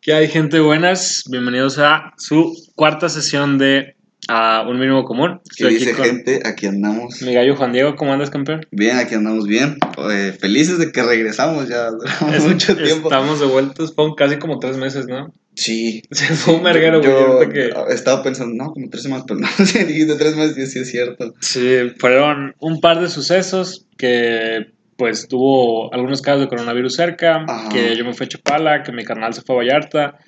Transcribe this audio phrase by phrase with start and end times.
[0.00, 0.60] ¿Qué hay, gente?
[0.60, 1.24] Buenas.
[1.30, 3.96] Bienvenidos a su cuarta sesión de
[4.28, 5.40] ah, Un Mínimo Común.
[5.56, 6.40] ¿Qué Estoy dice aquí con gente?
[6.44, 7.20] Aquí andamos.
[7.22, 7.96] mi gallo Juan Diego.
[7.96, 8.66] ¿Cómo andas, campeón?
[8.70, 9.76] Bien, aquí andamos bien.
[10.10, 11.90] Eh, felices de que regresamos ya.
[12.20, 13.08] Duramos Es- mucho tiempo.
[13.08, 13.84] Estamos de vuelta.
[13.94, 15.34] Fueron casi como tres meses, ¿no?
[15.54, 16.02] Sí.
[16.10, 17.48] Se fue un verguero, güey.
[17.50, 21.34] Que- estaba pensando, no, como tres semanas, pero no, dijiste tres meses sí es cierto.
[21.40, 27.70] Sí, fueron un par de sucesos que pues tuvo algunos casos de coronavirus cerca, Ajá.
[27.70, 30.18] que yo me fui a Chapala, que mi carnal se fue a Vallarta,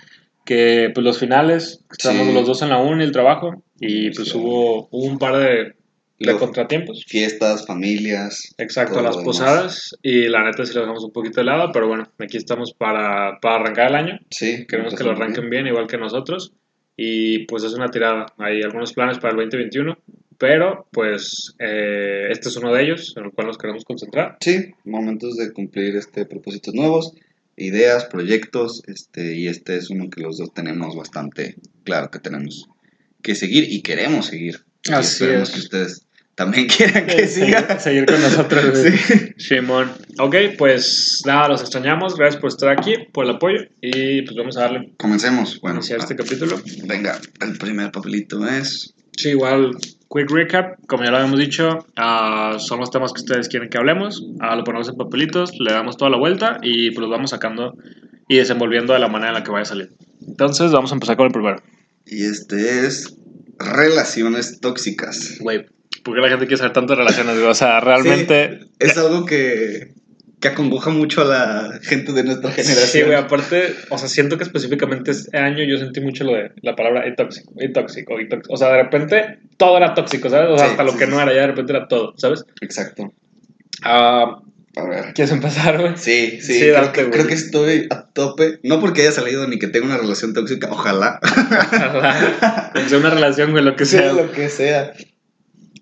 [0.46, 2.32] que pues los finales, estábamos Sí.
[2.32, 4.38] los dos en la uni, el trabajo, y pues Sí.
[4.38, 5.74] hubo, hubo un par de,
[6.18, 7.04] de contratiempos.
[7.06, 8.54] Fiestas, familias.
[8.56, 12.08] Exacto, las posadas, y la neta sí lo dejamos un poquito de lado, pero bueno,
[12.18, 14.64] aquí estamos para, para arrancar el año, Sí.
[14.66, 16.52] queremos que lo arranquen bien, igual que nosotros,
[16.96, 19.98] y pues es una tirada, hay algunos planes para el 2021,
[20.42, 24.38] pero pues eh, este es uno de ellos en el cual nos queremos concentrar.
[24.40, 27.12] Sí, momentos de cumplir este propósitos nuevos,
[27.56, 32.68] ideas, proyectos, este, y este es uno que los dos tenemos bastante claro que tenemos
[33.22, 34.64] que seguir y queremos seguir.
[34.82, 35.54] Y Así esperemos es.
[35.54, 37.78] que ustedes también quieran que siga.
[37.78, 38.78] Seguir, con nosotros.
[38.78, 39.34] Sí.
[39.36, 39.92] Shimon.
[40.18, 42.16] Ok, pues nada, los extrañamos.
[42.16, 43.60] Gracias por estar aquí, por el apoyo.
[43.80, 45.60] Y pues vamos a darle Comencemos.
[45.60, 46.60] Bueno, iniciar este capítulo.
[46.84, 48.92] venga, el primer papelito es.
[49.16, 49.76] Sí, igual,
[50.12, 50.78] quick recap.
[50.86, 54.26] Como ya lo habíamos dicho, ah, son los temas que ustedes quieren que hablemos.
[54.40, 57.76] Ah, lo ponemos en papelitos, le damos toda la vuelta y pues los vamos sacando
[58.28, 59.90] y desenvolviendo de la manera en la que vaya a salir.
[60.26, 61.62] Entonces, vamos a empezar con el primero.
[62.06, 63.16] Y este es.
[63.58, 65.36] Relaciones tóxicas.
[65.38, 65.66] Güey,
[66.02, 67.36] ¿por qué la gente quiere saber tantas relaciones?
[67.36, 68.60] O sea, realmente.
[68.78, 69.94] Es algo que.
[70.42, 72.88] Que acongoja mucho a la gente de nuestra generación.
[72.88, 76.50] Sí, güey, aparte, o sea, siento que específicamente este año yo sentí mucho lo de
[76.62, 78.52] la palabra y tóxico, y tóxico, y tóxico.
[78.52, 80.50] O sea, de repente todo era tóxico, ¿sabes?
[80.50, 82.44] O sea, Sí, hasta lo que sí, no era, ya de repente era todo, ¿sabes?
[82.60, 83.12] Exacto.
[83.84, 84.42] Ah,
[84.76, 85.12] A ver.
[85.14, 85.92] ¿Quieres empezar, güey?
[85.96, 88.58] Sí, sí, creo, date, que, creo que estoy a tope.
[88.64, 91.20] No porque haya salido ni que tenga una relación tóxica, ojalá.
[91.22, 92.72] Ojalá.
[92.88, 94.00] sea una relación, güey, lo que sea.
[94.00, 94.92] Sea lo que sea.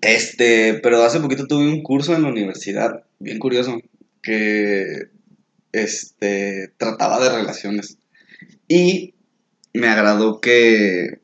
[0.02, 3.80] Este, pero hace poquito tuve un curso en la universidad, bien curioso,
[4.22, 5.08] que
[5.72, 7.98] este trataba de relaciones.
[8.68, 9.14] Y
[9.72, 11.20] me agradó que,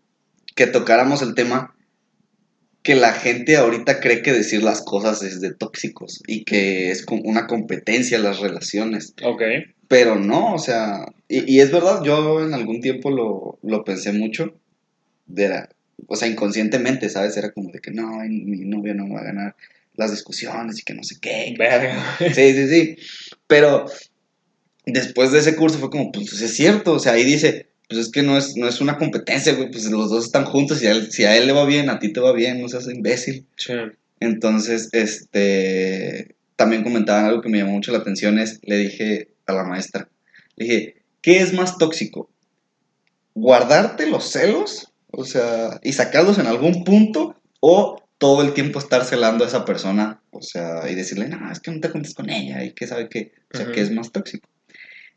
[0.54, 1.74] que tocáramos el tema
[2.82, 7.04] que la gente ahorita cree que decir las cosas es de tóxicos y que es
[7.04, 9.12] como una competencia las relaciones.
[9.24, 9.42] Ok.
[9.88, 14.12] Pero no, o sea, y, y es verdad, yo en algún tiempo lo, lo pensé
[14.12, 14.54] mucho,
[15.36, 15.68] era,
[16.06, 17.36] o sea, inconscientemente, ¿sabes?
[17.36, 19.56] Era como de que no, mi novio no me va a ganar
[19.96, 21.54] las discusiones y que no sé qué.
[21.58, 22.16] Verga.
[22.18, 22.96] Sí, sí, sí.
[23.46, 23.86] Pero
[24.84, 28.10] después de ese curso fue como, pues es cierto, o sea, ahí dice, pues es
[28.12, 30.92] que no es, no es una competencia, güey, pues los dos están juntos y a
[30.92, 33.46] él- si a él le va bien, a ti te va bien, no seas imbécil.
[33.56, 33.74] Sí.
[34.20, 39.52] Entonces, este, también comentaban algo que me llamó mucho la atención, es, le dije a
[39.52, 40.08] la maestra,
[40.56, 42.30] le dije, ¿qué es más tóxico?
[43.34, 44.92] ¿Guardarte los celos?
[45.12, 49.64] O sea, y sacarlos en algún punto, o todo el tiempo estar celando a esa
[49.64, 52.86] persona, o sea, y decirle, no, es que no te juntes con ella, y que
[52.86, 53.74] sabe que, o sea, Ujú.
[53.74, 54.48] ¿qué es más tóxico?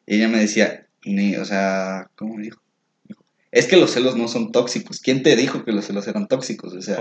[0.05, 2.61] Y ella me decía, ni, o sea, ¿cómo me dijo?
[3.05, 4.99] Dijo, Es que los celos no son tóxicos.
[4.99, 6.73] ¿Quién te dijo que los celos eran tóxicos?
[6.73, 6.97] O sea,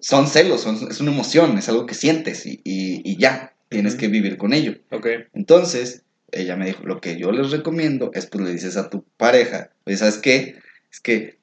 [0.00, 3.94] son celos, son- es una emoción, es algo que sientes y, y- y ya, tienes
[3.94, 4.74] que vivir con ello.
[5.32, 9.04] Entonces, ella me dijo, lo que yo les recomiendo es pues le dices a tu
[9.16, 10.56] pareja, ¿sabes qué?
[10.90, 11.38] Es que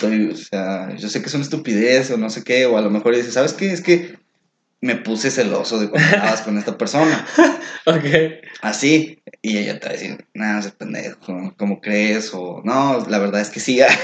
[0.00, 2.80] estoy, o sea, yo sé que es una estupidez o no sé qué, o a
[2.80, 3.70] lo mejor dices, ¿sabes qué?
[3.72, 4.18] Es que
[4.80, 7.26] me puse celoso de cuando estabas con esta persona.
[7.86, 8.04] Ok.
[8.60, 12.30] Así, y ella te va a decir, nada, ese pendejo, ¿cómo crees?
[12.34, 13.80] O no, la verdad es que sí.
[13.80, 13.96] Ajá,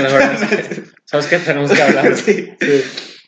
[0.00, 1.38] la verdad es que- ¿Sabes qué?
[1.40, 2.16] Tenemos que hablar.
[2.16, 2.50] Sí.
[2.60, 2.82] Sí.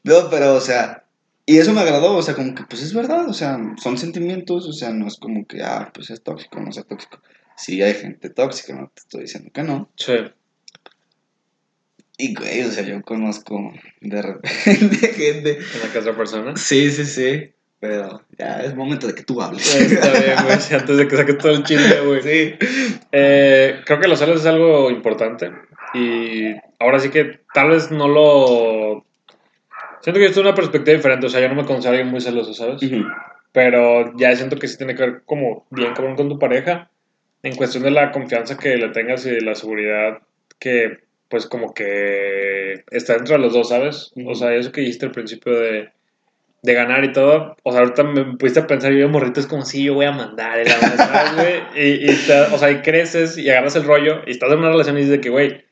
[0.04, 1.02] No, pero, o sea,
[1.44, 4.66] y eso me agradó, o sea, como que, pues es verdad, o sea, son sentimientos,
[4.68, 7.20] o sea, no es como que, ah, pues es tóxico, no es tóxico.
[7.56, 9.90] Sí, hay gente tóxica, no te estoy diciendo que no.
[9.96, 10.12] Sí.
[12.18, 15.58] Y, güey, o sea, yo conozco de repente gente.
[15.58, 16.56] En la que otra persona.
[16.56, 19.74] Sí, sí, sí, pero ya es momento de que tú hables.
[19.74, 20.58] Está bien, güey.
[20.80, 22.22] Antes de que saques todo el chisme, güey.
[22.22, 22.54] Sí.
[23.12, 25.52] Eh, creo que los celos es algo importante.
[25.92, 29.04] Y ahora sí que tal vez no lo.
[30.00, 31.26] Siento que esto es una perspectiva diferente.
[31.26, 32.80] O sea, yo no me considero alguien muy celoso, ¿sabes?
[33.52, 36.90] Pero ya siento que sí tiene que ver como bien cabrón con tu pareja.
[37.42, 40.18] En cuestión de la confianza que le tengas y de la seguridad
[40.58, 44.12] que, pues, como que está entre los dos, ¿sabes?
[44.26, 45.88] O sea, eso que dijiste al principio de,
[46.62, 47.56] de ganar y todo.
[47.62, 50.12] O sea, ahorita me pudiste a pensar, yo morrito es como si yo voy a
[50.12, 51.86] mandar, ¿sabes, güey?
[51.86, 54.70] Y, y te- o sea, y creces y agarras el rollo y estás en una
[54.70, 55.64] relación y dices de que, güey,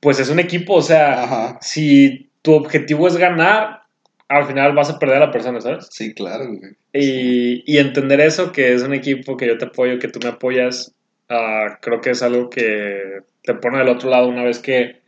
[0.00, 1.58] pues es un equipo, o sea, Ajá.
[1.60, 3.82] si tu objetivo es ganar,
[4.28, 5.88] al final vas a perder a la persona, ¿sabes?
[5.90, 6.72] Sí, claro, güey.
[6.92, 10.30] Y, y entender eso, que es un equipo, que yo te apoyo, que tú me
[10.30, 10.94] apoyas,
[11.30, 15.00] ah, creo que es algo que te pone del otro lado una vez que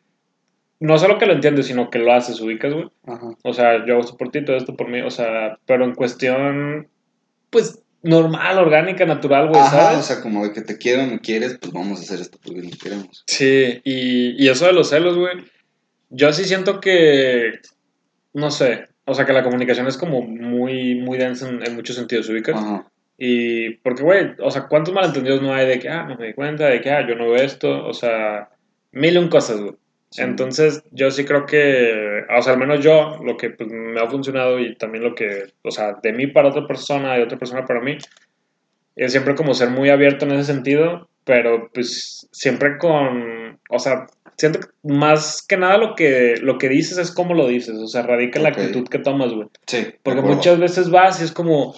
[0.82, 2.90] no solo que lo entiendes, sino que lo haces, ubicas, güey.
[3.06, 3.36] Ajá.
[3.44, 5.94] O sea, yo hago esto por ti, todo esto por mí, o sea, pero en
[5.94, 6.88] cuestión,
[7.50, 9.98] pues, normal, orgánica, natural, güey, ¿sabes?
[9.98, 12.62] o sea, como de que te quiero, me quieres, pues vamos a hacer esto porque
[12.62, 13.22] nos queremos.
[13.28, 15.44] Sí, y, y eso de los celos, güey.
[16.10, 17.60] Yo sí siento que,
[18.34, 21.94] no sé, o sea, que la comunicación es como muy, muy densa en, en muchos
[21.94, 22.56] sentidos, ¿ubicas?
[22.56, 22.91] Ajá.
[23.24, 26.32] Y porque, güey, o sea, ¿cuántos malentendidos no hay de que, ah, no me di
[26.34, 27.86] cuenta, de que, ah, yo no veo esto?
[27.86, 28.48] O sea,
[28.90, 29.74] mil y un cosas, güey.
[30.10, 30.22] Sí.
[30.22, 34.10] Entonces, yo sí creo que, o sea, al menos yo, lo que pues, me ha
[34.10, 37.64] funcionado y también lo que, o sea, de mí para otra persona, de otra persona
[37.64, 37.96] para mí,
[38.96, 44.08] es siempre como ser muy abierto en ese sentido, pero pues siempre con, o sea,
[44.36, 47.86] siento que más que nada lo que, lo que dices es cómo lo dices, o
[47.86, 48.58] sea, radica en la Ok.
[48.58, 49.46] actitud que tomas, güey.
[49.68, 49.94] Sí.
[50.02, 51.76] Porque muchas veces vas y es como,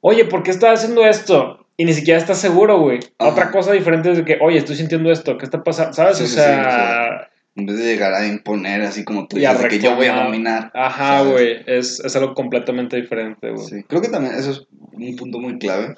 [0.00, 1.66] oye, ¿por qué estás haciendo esto?
[1.76, 2.98] Y ni siquiera estás seguro, güey.
[3.18, 3.30] Ajá.
[3.30, 5.92] Otra cosa diferente es de que, oye, estoy sintiendo esto, ¿qué está pasando?
[5.92, 6.18] ¿Sabes?
[6.18, 9.68] Sí, o sí, sea, En vez de llegar a imponer así como tú dices, de
[9.68, 10.72] que yo voy a dominar.
[10.74, 11.32] ajá, ¿sabes?
[11.32, 13.66] güey, es, es algo completamente diferente, güey.
[13.66, 13.82] Sí.
[13.84, 15.94] Creo que también eso es un punto muy clave.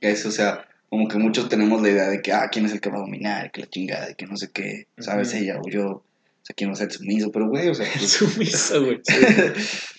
[0.00, 2.72] Que es, o sea, como que muchos tenemos la idea de que, ah, ¿quién es
[2.72, 3.50] el que va a dominar?
[3.50, 5.34] Que la chingada, que no sé qué, ¿sabes?
[5.34, 5.86] Ella o yo.
[5.86, 6.04] O
[6.42, 7.30] sea, ¿quién va a ser sumiso?
[7.30, 9.00] Pero, güey, o sea, pues, Sumiso, güey.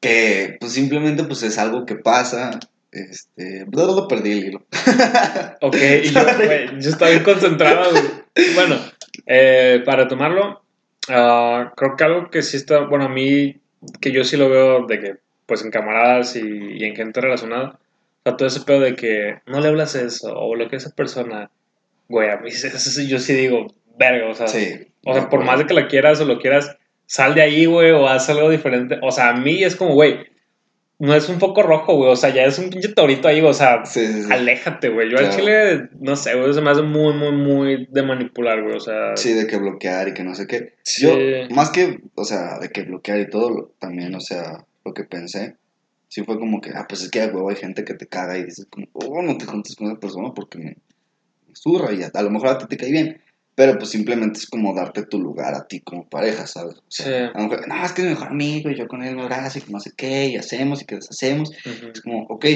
[0.00, 2.58] que pues simplemente pues es algo que pasa.
[2.90, 4.66] Este, lo, lo perdí el hilo.
[5.60, 7.90] Ok, y yo, güey, yo estaba bien concentrado.
[8.54, 8.76] Bueno,
[9.26, 10.62] eh, para tomarlo,
[11.08, 13.60] ah, creo que algo que sí está, bueno, a mí,
[14.00, 15.14] que yo sí lo veo de que,
[15.46, 17.78] pues en camaradas y, y en gente relacionada, o
[18.24, 21.50] sea, todo ese pedo de que no le hablas eso, o lo que esa persona,
[22.08, 22.50] güey, a mí
[23.08, 23.66] yo sí digo,
[23.98, 24.86] verga, o sea, Sí.
[25.04, 26.76] o sea, por más de que la quieras o lo quieras,
[27.08, 28.98] sal de ahí, güey, o haz algo diferente.
[29.02, 30.18] O sea, a mí es como, güey,
[31.00, 33.52] no es un foco rojo, güey, o sea, ya es un pinche torito ahí, o
[33.54, 34.32] sea, Sí, sí, sí.
[34.32, 35.08] aléjate, güey.
[35.10, 35.38] Yo al Claro.
[35.38, 39.16] chile, no sé, güey, se me hace muy, muy, muy de manipular, güey, o sea.
[39.16, 40.74] Sí, de que bloquear y que no sé qué.
[40.82, 41.02] Sí.
[41.06, 41.16] Yo,
[41.54, 45.56] más que, o sea, de que bloquear y todo, también, o sea, lo que pensé,
[46.08, 48.44] sí fue como que, ah, pues es que huevo hay gente que te caga y
[48.44, 50.64] dices como, oh, no te juntes con esa persona porque me,
[51.46, 53.22] me zurra y a, a lo mejor a ti te cae bien.
[53.58, 56.76] Pero pues simplemente es como darte tu lugar a ti como pareja, ¿sabes?
[56.76, 57.12] O sea, Sí.
[57.34, 59.62] a no, es que es mi mejor amigo y yo con él me abrazo y
[59.62, 61.50] que no sé qué, y hacemos y que deshacemos.
[61.92, 62.46] Es como, ok,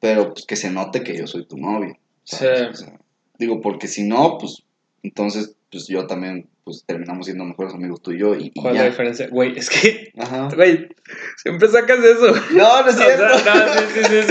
[0.00, 1.94] pero pues que se note que yo soy tu novio.
[2.24, 2.58] ¿sabes?
[2.58, 2.64] Sí.
[2.64, 2.92] O sea,
[3.38, 4.62] digo, porque si no, pues
[5.02, 8.80] entonces, pues yo también, pues terminamos siendo mejores amigos tú y yo y, ¿Cuál es
[8.82, 9.28] la diferencia?
[9.30, 10.48] Güey, es que, Ajá.
[10.56, 10.88] güey,
[11.36, 12.32] siempre sacas eso.
[12.54, 13.24] No, no es cierto.
[13.24, 14.22] no, sí, sí, sí,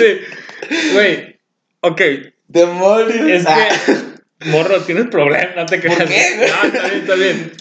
[0.71, 0.89] sí.
[0.93, 1.39] Güey,
[1.81, 2.01] ok,
[2.47, 3.29] Demonios.
[3.29, 4.08] es Ah, que,
[4.45, 6.03] morro, tienes problemas, no te creas.
[6.09, 6.37] qué?
[6.37, 7.51] No, está bien, está bien.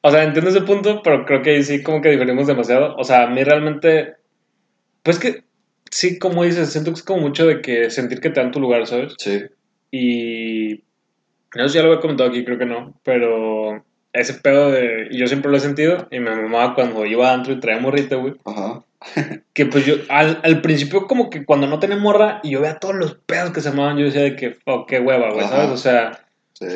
[0.00, 2.94] O sea, entiendo ese punto, pero creo que ahí sí como que diferimos demasiado.
[2.96, 4.14] O sea, a mí realmente,
[5.02, 5.44] pues que,
[5.90, 8.60] sí, como dices, siento que es como mucho de que sentir que te dan tu
[8.60, 9.14] lugar, ¿sabes?
[9.18, 9.42] Sí.
[9.90, 10.84] Y
[11.54, 15.08] no sé si ya lo había comentado aquí, creo que no, pero ese pedo de,
[15.10, 17.80] y yo siempre lo he sentido, y me mamaba cuando iba a antro y traía
[17.80, 18.84] morrita, güey, Ajá.
[19.52, 22.78] que pues yo, al, al principio como que cuando no tenía morra y yo veía
[22.78, 25.46] todos los pedos que se armaban, yo decía de que, oh, qué hueva, güey.
[25.46, 25.70] ¿sabes?
[25.70, 26.27] O sea,
[26.58, 26.66] Sí.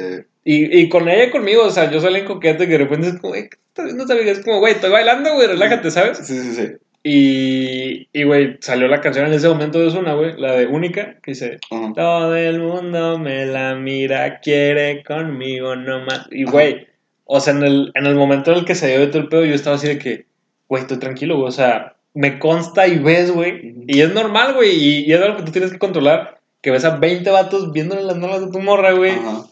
[0.45, 2.79] y, y con ella y conmigo, o sea, yo salí en coquete y que de
[2.79, 4.31] repente es como, güey, ¿qué estás viendo amiga?
[4.31, 6.19] Es como, güey, estoy bailando, güey, relájate, ¿sabes?
[6.19, 6.69] Sí, sí, sí.
[7.05, 11.17] Y, y, güey, salió la canción en ese momento de Osuna, güey, la de Única,
[11.21, 11.93] que dice, Ajá.
[11.97, 16.29] todo el mundo me la mira, quiere conmigo nomás.
[16.31, 16.87] Y, güey,
[17.25, 19.29] o sea, en el, en el momento en el que se dio de todo el
[19.29, 20.27] pedo, yo estaba así de que,
[20.69, 21.49] güey, estoy tranquilo, güey.
[21.49, 23.71] O sea, me consta y ves, güey.
[23.73, 23.85] Ujú.
[23.89, 24.71] Y es normal, güey.
[24.71, 26.39] Y, y es algo que tú tienes que controlar.
[26.61, 29.13] Que ves a 20 vatos viéndole las nalgas de tu morra, güey.
[29.13, 29.47] Ajá.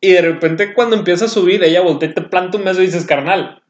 [0.00, 2.86] Y de repente, cuando empieza a subir, ella voltea y te planta un beso y
[2.86, 3.62] dices, carnal,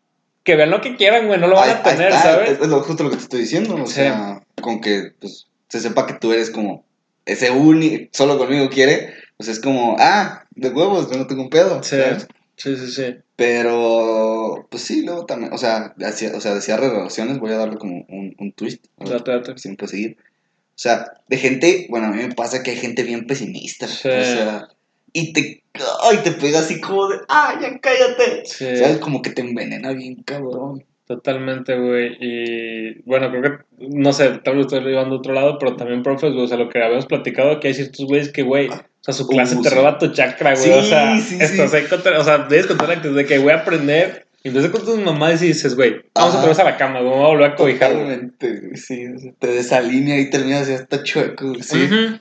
[0.45, 1.41] que vean lo que quieran, güey.
[1.41, 2.51] No lo van Ahí- a tener, ¿sabes?
[2.51, 3.75] Es, es lo, justo lo que te estoy diciendo.
[3.75, 3.95] O Sí.
[3.95, 6.85] sea, con que pues, se sepa que tú eres como
[7.25, 11.51] ese único, solo conmigo quiere, pues es como, ah, de huevos, yo no tengo un
[11.51, 11.83] pedo.
[11.83, 12.27] Sí, ¿sabes?
[12.57, 13.17] sí, sí, sí.
[13.37, 17.53] Pero, pues sí, luego también, o sea, hacia, o sea, de cierre de relaciones, voy
[17.53, 18.85] a darle como un, un twist.
[18.99, 19.59] Date, date.
[19.59, 20.17] Siempre seguir.
[20.21, 23.87] O sea, de gente, bueno, a mí me pasa que hay gente bien pesimista.
[23.89, 24.09] Sí.
[24.09, 24.69] O sea,
[25.12, 25.62] y te,
[26.03, 28.43] ay, te pega así como de, ah, ya cállate.
[28.45, 28.65] Sí.
[28.77, 28.99] ¿Sabes?
[28.99, 30.85] Como que te envenena bien, cabrón.
[31.07, 32.17] Totalmente, güey.
[32.21, 35.75] Y bueno, creo que, no sé, tal vez lo estoy llevando a otro lado, pero
[35.75, 38.69] también, profes, güey, o sea, lo que habíamos platicado, que hay ciertos güeyes que, güey,
[38.69, 39.75] o sea, su clase Uh, te sí.
[39.75, 40.65] roba tu chakra, güey.
[40.65, 41.77] Sí, o sea, sí, estás sí.
[41.79, 44.27] ahí contra- o sea, debes contar actitud de que voy a aprender.
[44.45, 46.38] Y empiezas con tus mamás y dices, güey, vamos Ajá.
[46.38, 47.91] otra vez a la cama, güey, vamos a volver a cobijar.
[47.93, 49.07] Totalmente, güey, sí.
[49.07, 51.85] o sea, te desalinea y terminas ya hasta chueco, sí.
[51.85, 52.17] Ujú.
[52.17, 52.19] O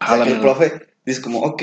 [0.00, 0.72] A sea, la que el profe
[1.04, 1.62] dice como, ok,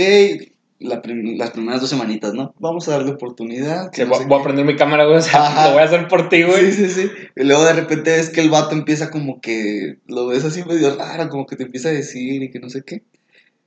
[0.79, 2.53] la prim- las primeras dos semanitas, ¿no?
[2.59, 3.89] Vamos a darle oportunidad.
[3.91, 4.43] que Sí, no voy, voy a qué".
[4.43, 5.67] prender mi cámara, güey, o sea, Ajá.
[5.67, 6.71] lo voy a hacer por ti, güey.
[6.71, 7.11] Sí, sí, sí.
[7.35, 10.95] Y luego de repente ves que el vato empieza como que lo ves así medio
[10.95, 13.03] raro, como que te empieza a decir y que no sé qué.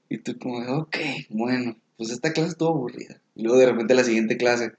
[0.09, 0.97] Y tú como, ok,
[1.31, 3.21] bueno, pues esta clase estuvo aburrida.
[3.35, 4.73] Y luego de repente la siguiente clase,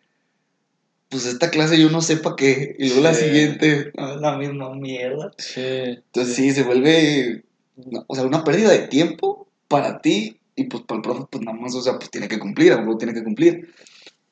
[1.09, 2.75] pues esta clase yo no sé para qué.
[2.79, 3.25] Y luego la Sí.
[3.25, 5.31] siguiente, ah, la misma mierda.
[5.37, 5.61] Sí.
[5.61, 7.43] Entonces sí, se vuelve,
[7.75, 11.43] una- o sea, una pérdida de tiempo para ti y pues para el profe, pues
[11.43, 13.69] nada más, o sea, pues tiene que cumplir, algo tiene que cumplir.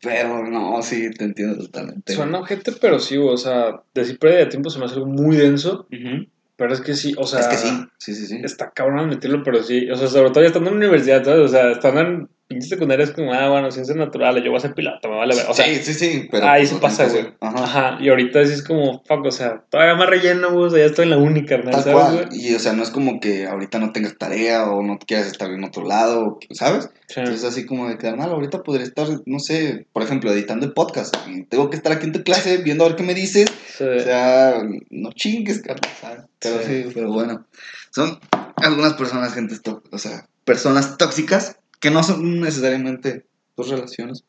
[0.01, 2.13] Pero no, sí, te entiendo totalmente.
[2.13, 5.35] Suena ojete, pero sí, o sea, decir pérdida de tiempo se me hace algo muy
[5.35, 6.25] denso, Ujú.
[6.55, 8.39] pero es que sí, o sea, es que sí, sí, sí, sí.
[8.43, 11.41] está cabrón admitirlo, pero sí, o sea, sobre todo ya estando en la universidad, ¿sabes?
[11.41, 14.61] O sea, estando en pinche secundaria es como, ah, bueno, ciencias naturales, yo voy a
[14.61, 16.47] ser piloto, me vale ver, o sea, sí, sí, sí, pero...
[16.47, 17.27] ahí se pasa, güey.
[17.39, 17.63] Ajá.
[17.63, 17.97] Ajá.
[18.01, 20.85] y ahorita sí es como, fuck, o sea, todavía más relleno, güey, o sea, ya
[20.85, 22.29] estoy en la Tal ¿sabes, cual.
[22.31, 25.51] Y, o sea, no es como que ahorita no tengas tarea o no quieras estar
[25.51, 26.89] en otro lado, ¿sabes?
[27.07, 27.19] Sí.
[27.19, 31.15] Entonces, así como de carnal, ahorita podría estar, no sé, por ejemplo, editando el podcast.
[31.27, 33.47] Y tengo que estar aquí en tu clase viendo a ver qué me dices.
[33.77, 33.83] Sí.
[33.83, 36.21] O sea, no chingues, carnal, ¿sabes?
[36.39, 36.83] Pero Sí.
[36.83, 37.45] sí, pero bueno.
[37.91, 38.19] Son
[38.55, 39.55] algunas personas, gente,
[39.91, 44.25] o sea, personas tóxicas que no son necesariamente dos relaciones.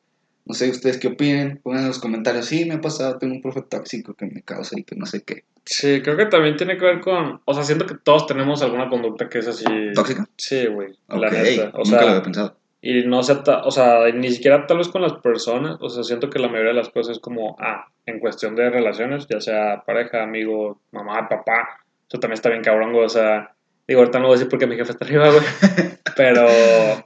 [0.47, 2.47] No sé ustedes qué opinen, pongan en los comentarios.
[2.47, 5.23] Sí, me ha pasado, tengo un profe tóxico que me causa y que no sé
[5.23, 5.45] qué.
[5.65, 8.89] Sí, creo que también tiene que ver con, o sea, siento que todos tenemos alguna
[8.89, 9.65] conducta que es así.
[9.95, 10.27] ¿Tóxica?
[10.37, 12.57] Sí, güey, Ok, la neta, o nunca lo sea, había pensado.
[12.81, 16.31] y no ta- o sea, ni siquiera tal vez con las personas, o sea, siento
[16.31, 19.83] que la mayoría de las cosas es como, ah, en cuestión de relaciones, ya sea
[19.87, 21.69] pareja, amigo, mamá, papá,
[22.09, 23.55] eso también está bien cabrón, o sea,
[23.91, 25.43] digo, ahorita no voy a decir porque mi jefe está arriba, güey,
[26.17, 26.47] pero,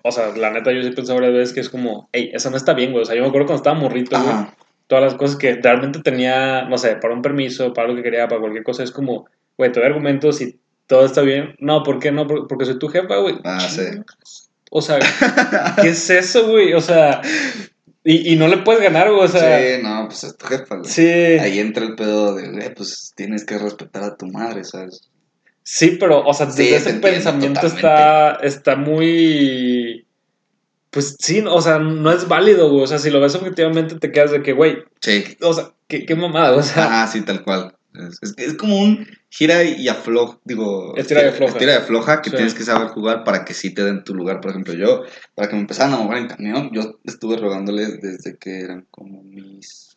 [0.02, 2.50] o sea, la neta yo sí he pensado varias veces que es como, hey, eso
[2.50, 4.36] no está bien, güey, o sea, yo me acuerdo cuando estaba morrito, güey,
[4.86, 8.28] todas las cosas que realmente tenía, no sé, para un permiso, para lo que quería,
[8.28, 9.26] para cualquier cosa, es como,
[9.56, 11.54] güey, te doy argumentos y todo está bien.
[11.58, 12.26] No, ¿por qué no?
[12.26, 13.36] Por- Porque soy tu jefa, güey.
[13.44, 13.80] Ah, sí.
[14.70, 14.98] O sea,
[15.80, 16.74] ¿qué es eso, güey?
[16.74, 17.22] O sea,
[18.04, 20.76] y, y no le puedes ganar, güey, o sea, sí, no, pues es tu jefa,
[20.76, 20.90] güey.
[20.90, 21.08] sí,
[21.40, 25.08] Ahí entra el pedo de, güey, pues tienes que respetar a tu madre, ¿sabes?
[25.64, 27.76] Sí, pero, o sea, Sí, desde ese pensamiento totalmente.
[27.76, 30.06] está, está muy...
[30.90, 32.84] Pues sí, o sea, no es válido, güey.
[32.84, 35.24] O sea, si lo ves objetivamente te quedas de que, güey, Sí.
[35.42, 36.84] o sea, qué, qué mamada, o sea.
[36.84, 37.74] Ajá, sí, tal cual.
[37.94, 40.94] Es, es- es como un gira y afloja, digo...
[40.96, 41.52] Estira y afloja.
[41.54, 42.36] Estira y afloja que Sí.
[42.36, 44.40] tienes que saber jugar para que sí te den tu lugar.
[44.40, 45.02] Por ejemplo, yo,
[45.34, 49.22] para que me empezaran a mover en camión, yo estuve rogándoles desde que eran como
[49.24, 49.93] mis...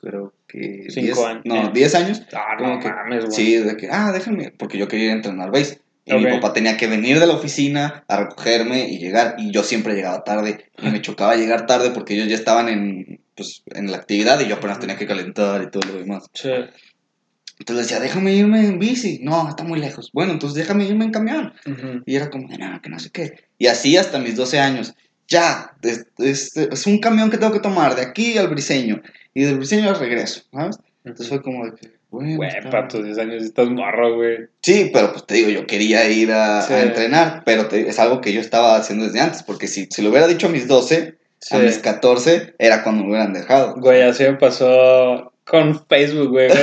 [0.00, 0.86] Creo que...
[0.90, 1.42] Cinco 10 años.
[1.44, 2.22] No, 10 años.
[2.32, 3.36] Ah, no Como que- mames, güey.
[3.36, 5.80] Sí, de que, ah, déjame, porque yo quería ir a entrenar base.
[6.04, 6.20] Y Ok.
[6.20, 9.34] mi papá tenía que venir de la oficina a recogerme y llegar.
[9.38, 10.66] Y yo siempre llegaba tarde.
[10.80, 14.46] Y me chocaba llegar tarde porque ellos ya estaban en, pues, en la actividad y
[14.48, 16.30] yo apenas tenía que calentar y todo lo demás.
[16.32, 16.48] Sí.
[17.58, 19.18] Entonces decía, déjame irme en bici.
[19.22, 20.10] No, está muy lejos.
[20.14, 21.52] Bueno, entonces déjame irme en camión.
[21.66, 22.02] Ujú.
[22.06, 23.34] Y era como, no, que no sé qué.
[23.58, 24.94] Y así hasta mis 12 años.
[25.26, 29.02] Ya, es, es- es un camión que tengo que tomar de aquí al briseño.
[29.34, 30.78] Y del briseño al regreso, ¿sabes?
[31.04, 32.36] Entonces fue como de que, bueno.
[32.36, 34.38] Güey, está para tus 10 años estás morro, güey.
[34.62, 36.72] Sí, pero pues te digo, yo quería ir a, Sí.
[36.74, 40.02] a entrenar, pero te- es algo que yo estaba haciendo desde antes, porque si, si
[40.02, 41.54] lo hubiera dicho a mis 12, Sí.
[41.54, 43.74] a mis 14, era cuando me hubieran dejado.
[43.76, 46.48] Güey, así me pasó con Facebook, güey.
[46.48, 46.58] güey.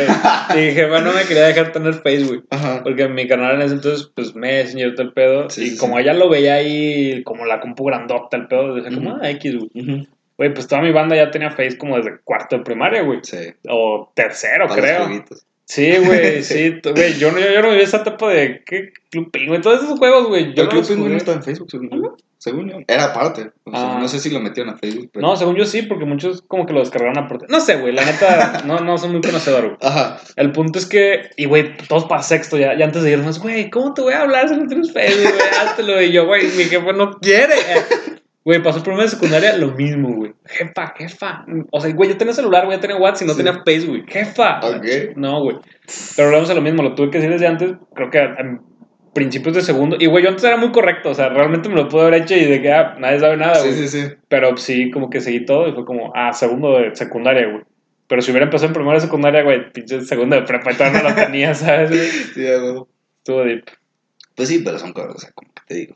[0.56, 2.46] Mi jefa no me quería dejar tener Facebook.
[2.52, 2.84] Ajá.
[2.84, 5.50] Porque mi canal en ese entonces, pues Messenger, todo el pedo.
[5.50, 6.02] Sí, y sí, como sí.
[6.04, 9.20] ella lo veía ahí, como la compu grandota, el pedo, decía como, Ujú.
[9.24, 9.70] ah, X, güey.
[9.84, 10.08] Ujú.
[10.38, 13.20] Güey, pues toda mi banda ya tenía Face como desde cuarto de primaria, güey.
[13.24, 13.38] Sí.
[13.70, 15.26] O tercero, para creo.
[15.68, 16.80] Sí, güey, sí.
[16.84, 18.92] Güey, yo no, yo, yo no viví esa etapa de, ¿qué?
[19.10, 20.54] Club Penguin, todos esos juegos, güey.
[20.54, 22.16] Yo el no Club Penguin no estaba en Facebook, según yo.
[22.38, 22.78] Según yo.
[22.88, 23.50] Era aparte.
[23.64, 23.98] O sea, Ah.
[24.00, 25.26] no sé si lo metieron a Facebook, pero...
[25.26, 27.48] No, según yo sí, porque muchos como que lo descargaron aparte.
[27.50, 29.78] No sé, güey, la neta, no, no soy muy conocedor, güey.
[29.82, 30.20] Ajá.
[30.36, 33.72] El punto es que, y güey, todos para sexto, ya, ya antes de irnos, güey,
[33.72, 35.50] ¿cómo te voy a hablar si no tienes Facebook, güey?
[35.60, 36.00] Háztelo.
[36.02, 37.56] Y yo, güey, mi jefe no quiere.
[38.46, 40.34] Güey, pasó primero de secundaria, lo mismo, güey.
[40.46, 41.46] Jefa, jefa.
[41.72, 43.44] O sea, güey, yo tenía celular, güey, yo tenía WhatsApp y no Sí.
[43.44, 44.06] tenía Facebook.
[44.08, 44.60] Jefa.
[44.64, 44.86] Ok.
[45.16, 45.58] No, güey.
[46.16, 48.62] Pero volvemos a lo mismo, lo tuve que decir desde antes, creo que en
[49.16, 49.96] principios de segundo.
[50.00, 52.36] Y, güey, yo antes era muy correcto, o sea, realmente me lo pude haber hecho
[52.36, 53.80] y de que, ah, nadie sabe nada, Sí, güey.
[53.80, 54.14] sí, sí.
[54.28, 57.64] Pero sí, como que seguí todo y fue como, ah, segundo de secundaria, güey.
[58.08, 61.02] Pero si hubiera empezado en primero de secundaria, güey, pinche segundo de prepa y todavía
[61.02, 62.10] no lo tenía, ¿sabes, güey?
[62.10, 62.88] Sí, a huevo.
[63.18, 63.64] Estuvo deep.
[64.36, 65.96] Pues sí, pero son cosas, o sea, como que te digo.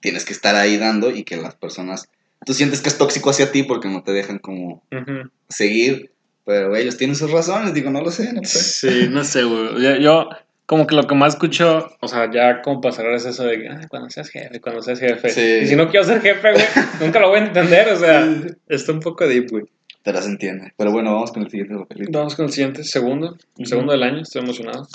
[0.00, 2.08] Tienes que estar ahí dando y que las personas...
[2.44, 5.30] Tú sientes que es tóxico hacia ti porque no te dejan como Ujú.
[5.48, 6.10] seguir,
[6.44, 8.58] pero ellos tienen sus razones, digo, no lo sé, no sé.
[8.58, 9.82] Sí, no sé, güey.
[9.82, 10.28] Yo, yo,
[10.70, 13.68] como que lo que más escucho, o sea, ya como cerrar es eso de que,
[13.88, 15.28] cuando seas jefe, cuando seas jefe.
[15.28, 15.64] Sí.
[15.64, 16.64] Y si no quiero ser jefe, güey,
[17.00, 18.26] nunca lo voy a entender, o sea,
[18.68, 19.64] está un poco deep, güey.
[20.02, 20.72] Pero se entiende.
[20.76, 22.16] Pero bueno, vamos con el siguiente papelito.
[22.16, 23.66] Vamos con el siguiente, segundo, Ujú.
[23.66, 24.86] segundo del año, estoy emocionado.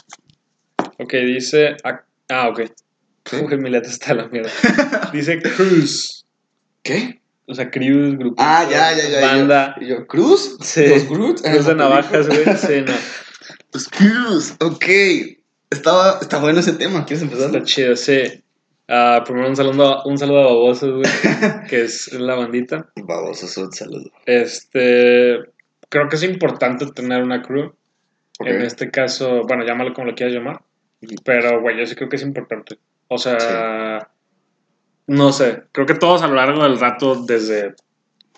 [0.97, 2.61] Ok, dice, ah, ah, ok.
[3.25, 3.37] ¿Sí?
[3.37, 4.51] Uy, mi letra está la mierda.
[5.13, 6.25] Dice Cruz.
[6.83, 7.19] ¿Qué?
[7.47, 8.35] O sea, Cruz, grupo.
[8.37, 9.21] Ah, ya, ya, ya.
[9.21, 9.75] Banda.
[9.79, 10.57] Y yo, ¿y yo, ¿Cruz?
[10.61, 10.87] Sí.
[10.87, 11.03] ¿Los?
[11.43, 12.57] Ah, Cruz de la navajas, güey.
[12.57, 12.93] Sí, no.
[13.73, 14.85] Los Cruz, ok.
[15.69, 17.47] Estaba, está bueno ese tema, ¿quieres empezar?
[17.47, 18.43] Está chido, sí.
[18.87, 21.03] Ah, primero un saludo, un saludo a Babosos, güey,
[21.69, 22.91] que es la bandita.
[22.95, 24.11] Babosos, un saludo.
[24.25, 25.39] Este,
[25.89, 27.73] creo que es importante tener una crew.
[28.39, 28.47] Ok.
[28.47, 30.61] En este caso, bueno, llámalo como lo quieras llamar.
[31.23, 32.77] Pero, güey, yo sí creo que es importante.
[33.07, 34.09] O sea,
[35.07, 37.75] no sé, creo que todos a lo largo del rato, desde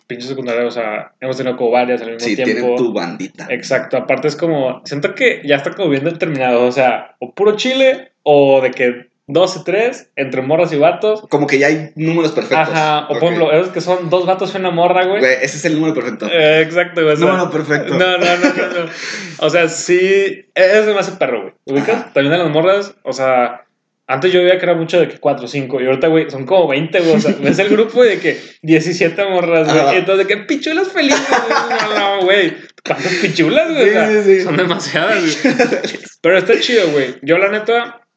[0.08, 2.54] pinche secundaria, o sea, hemos tenido como varias al mismo Sí, tiempo.
[2.54, 3.48] tienen tu bandita.
[3.50, 7.56] Exacto, aparte es como, siento que ya está como bien determinado, o sea, o puro
[7.56, 11.22] chile, o de que 12, 3, entre morras y vatos.
[11.30, 12.70] Como que ya hay números perfectos.
[12.70, 13.20] Ajá, o Ok.
[13.20, 15.20] por ejemplo, esos que son dos vatos y una morra, güey.
[15.20, 16.28] Güey, ese es el número perfecto.
[16.32, 17.14] Eh, exacto, güey.
[17.14, 17.94] o sea, Número perfecto.
[17.98, 18.92] No, no, no, no, no.
[19.40, 21.54] O sea, sí, eso me hace perro, güey.
[21.66, 21.96] ¿Ubicas?
[22.04, 22.14] Ajá.
[22.14, 23.66] También de las morras, o sea,
[24.08, 26.46] antes yo veía que era mucho de que 4 o 5, y ahorita, güey, son
[26.46, 27.16] como 20, güey.
[27.16, 29.80] O sea, ves el grupo de que 17 morras, güey.
[29.80, 29.94] Ajá.
[29.94, 31.80] Y entonces, de que pichulas felices, güey.
[31.82, 32.54] No, no, güey.
[32.86, 33.90] ¿Cuántas pichulas, güey?
[33.90, 34.42] O sea, Sí, sí, sí.
[34.42, 35.56] Son demasiadas, güey.
[36.22, 37.16] Pero está chido, güey.
[37.22, 38.08] Yo, la neta,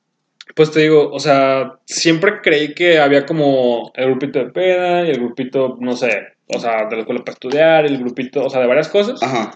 [0.55, 5.11] pues te digo, o sea, siempre creí que había como el grupito de peda y
[5.11, 8.61] el grupito, no sé, o sea, de la escuela para estudiar, el grupito, o sea,
[8.61, 9.21] de varias cosas.
[9.23, 9.53] Ajá,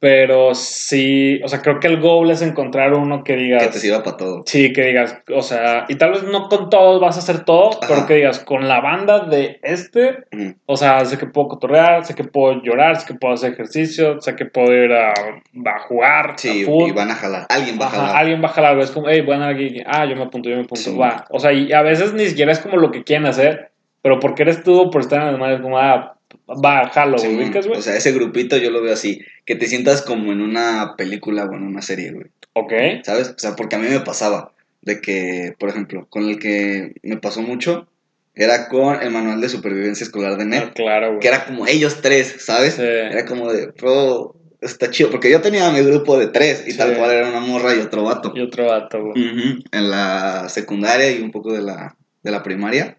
[0.00, 3.64] Pero sí, o sea, creo que el goal es encontrar uno que digas.
[3.64, 4.42] que te sirva para todo.
[4.46, 7.70] Sí, que digas, o sea, y tal vez no con todos vas a hacer todo,
[7.70, 7.80] Ajá.
[7.88, 10.18] pero que digas, con la banda de este,
[10.66, 14.20] o sea, sé que puedo cotorrear, sé que puedo llorar, sé que puedo hacer ejercicio,
[14.20, 16.88] sé que puedo ir a, a jugar, Sí, a fútbol.
[16.90, 17.46] y van a jalar.
[17.48, 18.16] Alguien va a jalar.
[18.16, 18.78] alguien va a jalar.
[18.78, 19.82] Es como, hey, andar aquí.
[19.84, 20.90] Ah, yo me apunto, yo me apunto.
[20.90, 20.96] Sí.
[20.96, 21.24] Va.
[21.30, 24.42] O sea, y a veces ni siquiera es como lo que quieren hacer, pero porque
[24.42, 26.14] eres tú por estar en las manos, como, ah,
[26.48, 27.44] va, Sí, güey.
[27.44, 27.78] ¿Ubicas, güey?
[27.78, 31.44] o sea, ese grupito yo lo veo así, que te sientas como en una película
[31.44, 32.26] o en una serie, güey.
[32.54, 32.72] ok.
[33.04, 33.30] ¿Sabes?
[33.30, 34.52] O sea, porque a mí me pasaba
[34.82, 37.88] de que, por ejemplo, con el que me pasó mucho
[38.34, 41.20] era con el manual de supervivencia escolar de Ah, NET, claro, güey.
[41.20, 42.74] que era como ellos tres, ¿sabes?
[42.74, 42.82] Sí.
[42.82, 46.78] Era como de, bro, está chido, porque yo tenía mi grupo de tres y Sí.
[46.78, 48.32] tal cual era una morra y otro vato.
[48.36, 49.58] Y otro vato, güey.
[49.72, 52.96] En la secundaria y un poco de la, de la primaria.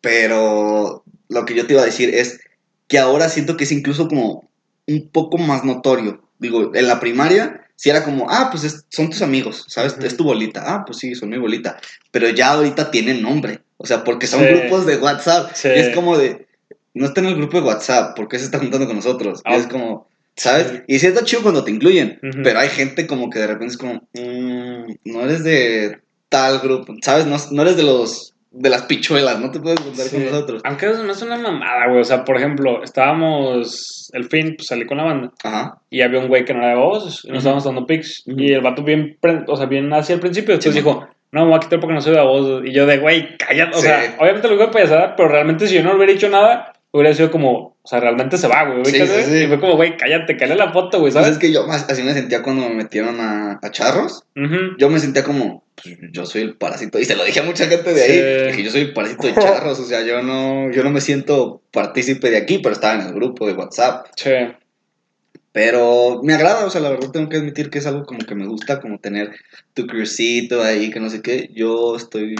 [0.00, 2.40] Pero lo que yo te iba a decir es
[2.86, 4.48] que ahora siento que es incluso como
[4.86, 6.22] un poco más notorio.
[6.38, 9.96] Digo, en la primaria sí era como, ah, pues es- son tus amigos, ¿sabes?
[10.02, 10.62] Es tu bolita.
[10.66, 11.78] Ah, pues sí, son mi bolita.
[12.10, 13.60] Pero ya ahorita tienen nombre.
[13.76, 14.46] O sea, porque son Sí.
[14.46, 15.52] grupos de WhatsApp.
[15.54, 15.68] Sí.
[15.68, 16.46] Y es como de,
[16.94, 19.40] no está en el grupo de WhatsApp, ¿por qué se está juntando con nosotros?
[19.44, 19.56] Y Ah.
[19.56, 20.68] es como, ¿sabes?
[20.68, 20.76] Sí.
[20.88, 22.18] Y sí está chido cuando te incluyen.
[22.42, 25.98] Pero hay gente como que de repente es como, "Mm, no eres de
[26.28, 27.26] tal grupo, ¿sabes?
[27.26, 30.16] No, no eres de los de las pichuelas, no te puedes juntar Sí.
[30.16, 30.62] con nosotros.
[30.64, 32.00] Aunque eso no es una mamada, güey.
[32.00, 34.08] O sea, por ejemplo, estábamos.
[34.12, 35.30] El fin, pues salí con la banda.
[35.44, 35.78] Ajá.
[35.90, 37.24] Y había un güey que no era de voz.
[37.24, 38.22] Y nos estábamos dando pics.
[38.26, 39.18] Y el vato bien.
[39.46, 40.54] O sea, bien así al principio.
[40.54, 41.06] Después Sí, dijo.
[41.30, 42.62] No, me voy a quitar porque no soy de voz.
[42.64, 43.76] Y yo de, güey, cállate.
[43.76, 43.86] O Sí.
[43.86, 47.12] sea, obviamente lo digo de payasada, pero realmente si yo no hubiera dicho nada, hubiera
[47.14, 48.84] sido como, o sea, realmente se va, güey.
[48.84, 49.44] Sí, sí, sí.
[49.44, 51.28] Y fue como, güey, cállate, cállate la foto, güey, ¿Sabes?
[51.28, 51.38] ¿sabes?
[51.38, 54.24] Es que yo así me sentía cuando me metieron a, a charros.
[54.76, 56.98] Yo me sentía como, pues, yo soy el parásito.
[56.98, 58.48] Y se lo dije a mucha gente de ahí.
[58.48, 59.80] Dije, yo soy el parásito de charros.
[59.80, 63.14] O sea, yo no, yo no me siento partícipe de aquí, pero estaba en el
[63.14, 64.08] grupo de WhatsApp.
[64.16, 64.32] Sí.
[65.52, 68.34] Pero me agrada, o sea, la verdad tengo que admitir que es algo como que
[68.34, 69.34] me gusta, como tener
[69.72, 71.48] tu crucito ahí, que no sé qué.
[71.54, 72.34] Yo estoy,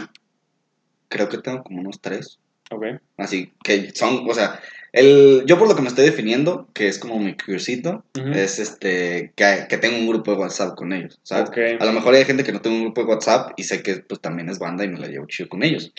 [1.08, 2.38] creo que tengo como unos tres.
[2.70, 2.84] Ok.
[3.16, 4.60] Así que son, o sea,
[4.92, 8.30] el, yo por lo que me estoy definiendo, que es como mi Ujú.
[8.32, 11.20] es este, que, que tengo un grupo de WhatsApp con ellos.
[11.30, 13.96] A lo mejor hay gente que no tengo un grupo de WhatsApp y sé que
[13.96, 15.92] pues también es banda y me la llevo chido con ellos.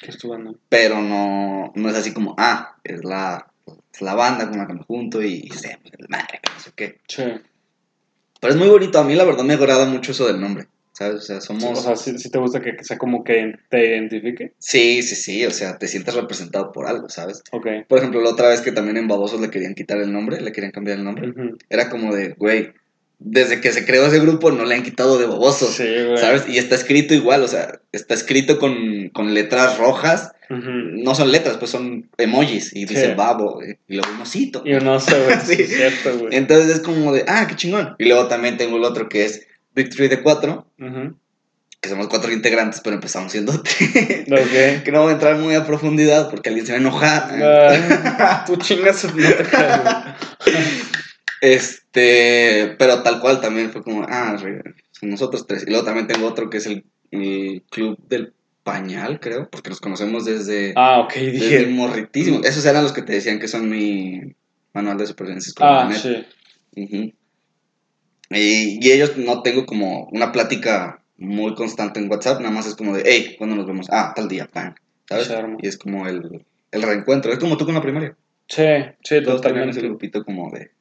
[0.69, 3.51] Pero no, no es así como, ah, es la,
[3.93, 6.71] es la banda con la que me junto y, y sé, madre, que no sé
[6.75, 6.99] qué.
[7.07, 7.23] Sí.
[8.41, 10.67] Pero es muy bonito, a mí la verdad me agrada mucho eso del nombre,
[10.99, 11.15] ¿sabes?
[11.15, 11.63] O sea, somos...
[11.63, 14.51] O sea, si te gusta que, sea como que te identifique.
[14.59, 17.41] sí, sí, sí, o sea, te sientes representado por algo, ¿sabes?
[17.51, 17.67] Ok.
[17.87, 20.51] Por ejemplo, la otra vez que también en Babosos le querían quitar el nombre, le
[20.51, 21.31] querían cambiar el nombre,
[21.69, 22.73] era como de, güey,
[23.19, 26.17] desde que se creó ese grupo no le han quitado de Babosos, Sí, güey.
[26.17, 26.47] ¿sabes?
[26.49, 31.57] Y está escrito igual, o sea, está escrito con, con letras rojas, no son letras,
[31.57, 33.13] pues son emojis, y dice Sí.
[33.15, 34.63] babo, y luego un osito.
[34.65, 35.35] Y uno se güey.
[35.45, 35.55] Sí.
[35.55, 35.61] sí.
[35.61, 36.35] es cierto, güey.
[36.35, 37.95] Entonces es como de, ah, qué chingón.
[37.99, 39.45] Y luego también tengo el otro que es
[39.83, 41.15] Victory de 4, Ujú.
[41.81, 44.27] que somos cuatro integrantes, pero empezamos siendo tres.
[44.31, 44.83] Ok.
[44.83, 48.45] que no voy a entrar muy a profundidad porque alguien se va a enojar.
[48.45, 49.45] Tú chingas, no te.
[51.41, 55.63] Este, pero tal cual también fue como, ah, son nosotros tres.
[55.65, 59.79] Y luego también tengo otro que es el, el Club del Pañal, creo, porque nos
[59.79, 61.65] conocemos desde, Ah, ok, desde dije.
[61.67, 62.41] morritísimo.
[62.43, 64.19] Esos eran los que te decían que son mi
[64.73, 65.53] manual de supervivencia.
[65.61, 66.25] Ah, sí.
[66.75, 67.13] Ujú.
[68.29, 72.75] Y, y ellos no tengo como una plática muy constante en WhatsApp, nada más es
[72.75, 73.87] como de, hey, ¿cuándo nos vemos?
[73.91, 74.75] Ah, tal día, pan.
[75.07, 75.31] ¿Sabes?
[75.59, 77.33] Y es como el, el reencuentro.
[77.33, 78.15] Es como tú con la primaria.
[78.47, 78.63] Sí,
[79.03, 80.71] sí, Todos tenían ese grupito como de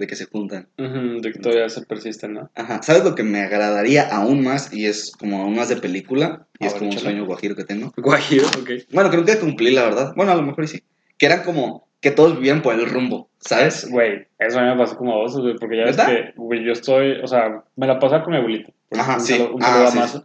[0.00, 0.66] de que se juntan.
[0.78, 2.50] Ujú, de que todavía se persisten, ¿no?
[2.54, 2.82] Ajá.
[2.82, 4.72] ¿Sabes lo que me agradaría aún más?
[4.72, 6.46] Y es como aún más de película.
[6.58, 7.92] Y A es ver, como un sueño guajiro que tengo.
[7.98, 8.70] Guajiro, ok.
[8.92, 10.14] Bueno, que nunca cumplí, la verdad.
[10.16, 10.82] Bueno, a lo mejor sí.
[11.18, 13.88] Que eran como que todos vivían por el rumbo, ¿sabes?
[13.90, 16.64] Güey, eso a mí me pasó como a vos, güey, porque ya ves que, güey,
[16.64, 18.72] yo estoy, o sea, me la pasaba con mi abuelito.
[18.92, 19.34] Ajá, un sí.
[19.34, 20.18] saludo- Un Ah, a sí.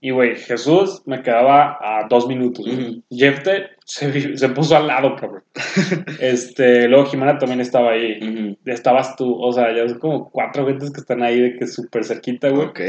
[0.00, 2.66] Y, güey, Jesús me quedaba a dos minutos.
[2.66, 3.02] Ujú.
[3.10, 5.44] Jefte se, se puso al lado, cabrón.
[6.20, 8.58] este, luego Jimena también estaba ahí.
[8.66, 12.04] Estabas tú, o sea, ya son como cuatro gentes que están ahí de que súper
[12.04, 12.66] cerquita, güey.
[12.66, 12.80] Ok.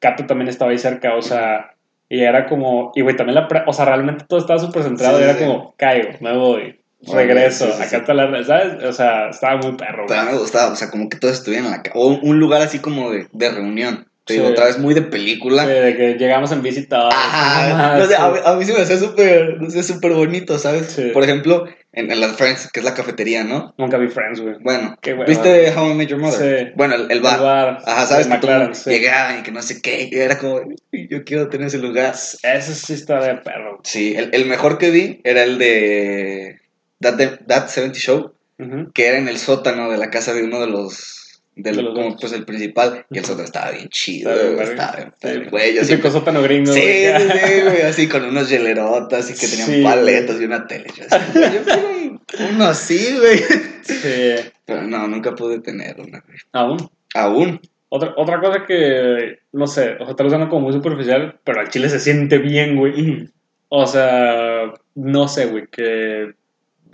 [0.00, 1.74] Cato también estaba ahí cerca, o sea,
[2.08, 5.22] y era como, y güey, también la, o sea, realmente todo estaba súper centrado, Sí,
[5.24, 6.80] y era como, caigo, me voy,
[7.12, 8.82] regreso, sí, sí, acá está la, ¿sabes?
[8.84, 10.18] O sea, estaba muy perro, Pero güey.
[10.18, 11.98] a mí me gustaba, o sea, como que todos estuvieran en la casa.
[11.98, 14.08] O un lugar así como de, de reunión.
[14.26, 15.66] Te digo, otra vez muy de película.
[15.66, 17.12] De que llegamos en todos.
[17.14, 20.86] Ajá, sé, a, mí, a mí se me hacía súper, no sé, súper bonito, ¿sabes?
[20.92, 21.10] Sí.
[21.12, 23.74] Por ejemplo, en, en las Friends, que es la cafetería, ¿no?
[23.76, 24.54] Nunca vi Friends, güey.
[24.62, 25.26] Bueno, Qué hueva.
[25.26, 26.68] ¿viste How I Met Your Mother?
[26.68, 26.72] Sí.
[26.74, 27.34] Bueno, el, el bar.
[27.36, 27.78] El bar.
[27.84, 28.26] Ajá, ¿sabes?
[28.26, 28.88] Que McLaren, sí.
[28.88, 30.08] llegaban y que no sé qué.
[30.10, 32.14] Y era como, "Uy, yo quiero tener ese lugar.
[32.14, 33.80] Ese sí está de perro.
[33.84, 36.62] Sí, el, el mejor que vi era el de
[37.04, 38.32] That, That 70 Show,
[38.92, 41.20] que era en el sótano de la casa de uno de los.
[41.56, 43.06] Del, De los como, pues el principal.
[43.10, 44.32] Y el sótano estaba bien chido.
[44.32, 45.84] Estaba bien güey.
[45.84, 50.40] Siempre- sótano gringo, Sí, sí, güey, así con unos hielerotas y que tenían Sí, paletas
[50.40, 50.86] y una tele.
[50.96, 52.18] Yo, así, güey,
[52.50, 53.38] uno así, güey.
[53.82, 54.50] Sí.
[54.64, 56.38] Pero no, nunca pude tener una, güey.
[56.52, 56.90] Aún.
[57.14, 57.60] Aún.
[57.88, 61.68] Otra, otra cosa que, no sé, o sea, tal vez como muy superficial, pero al
[61.68, 63.30] chile se siente bien, güey.
[63.68, 66.32] O sea, no sé, güey, que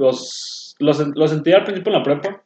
[0.01, 2.43] los, los, lo sentí al principio en la prepa,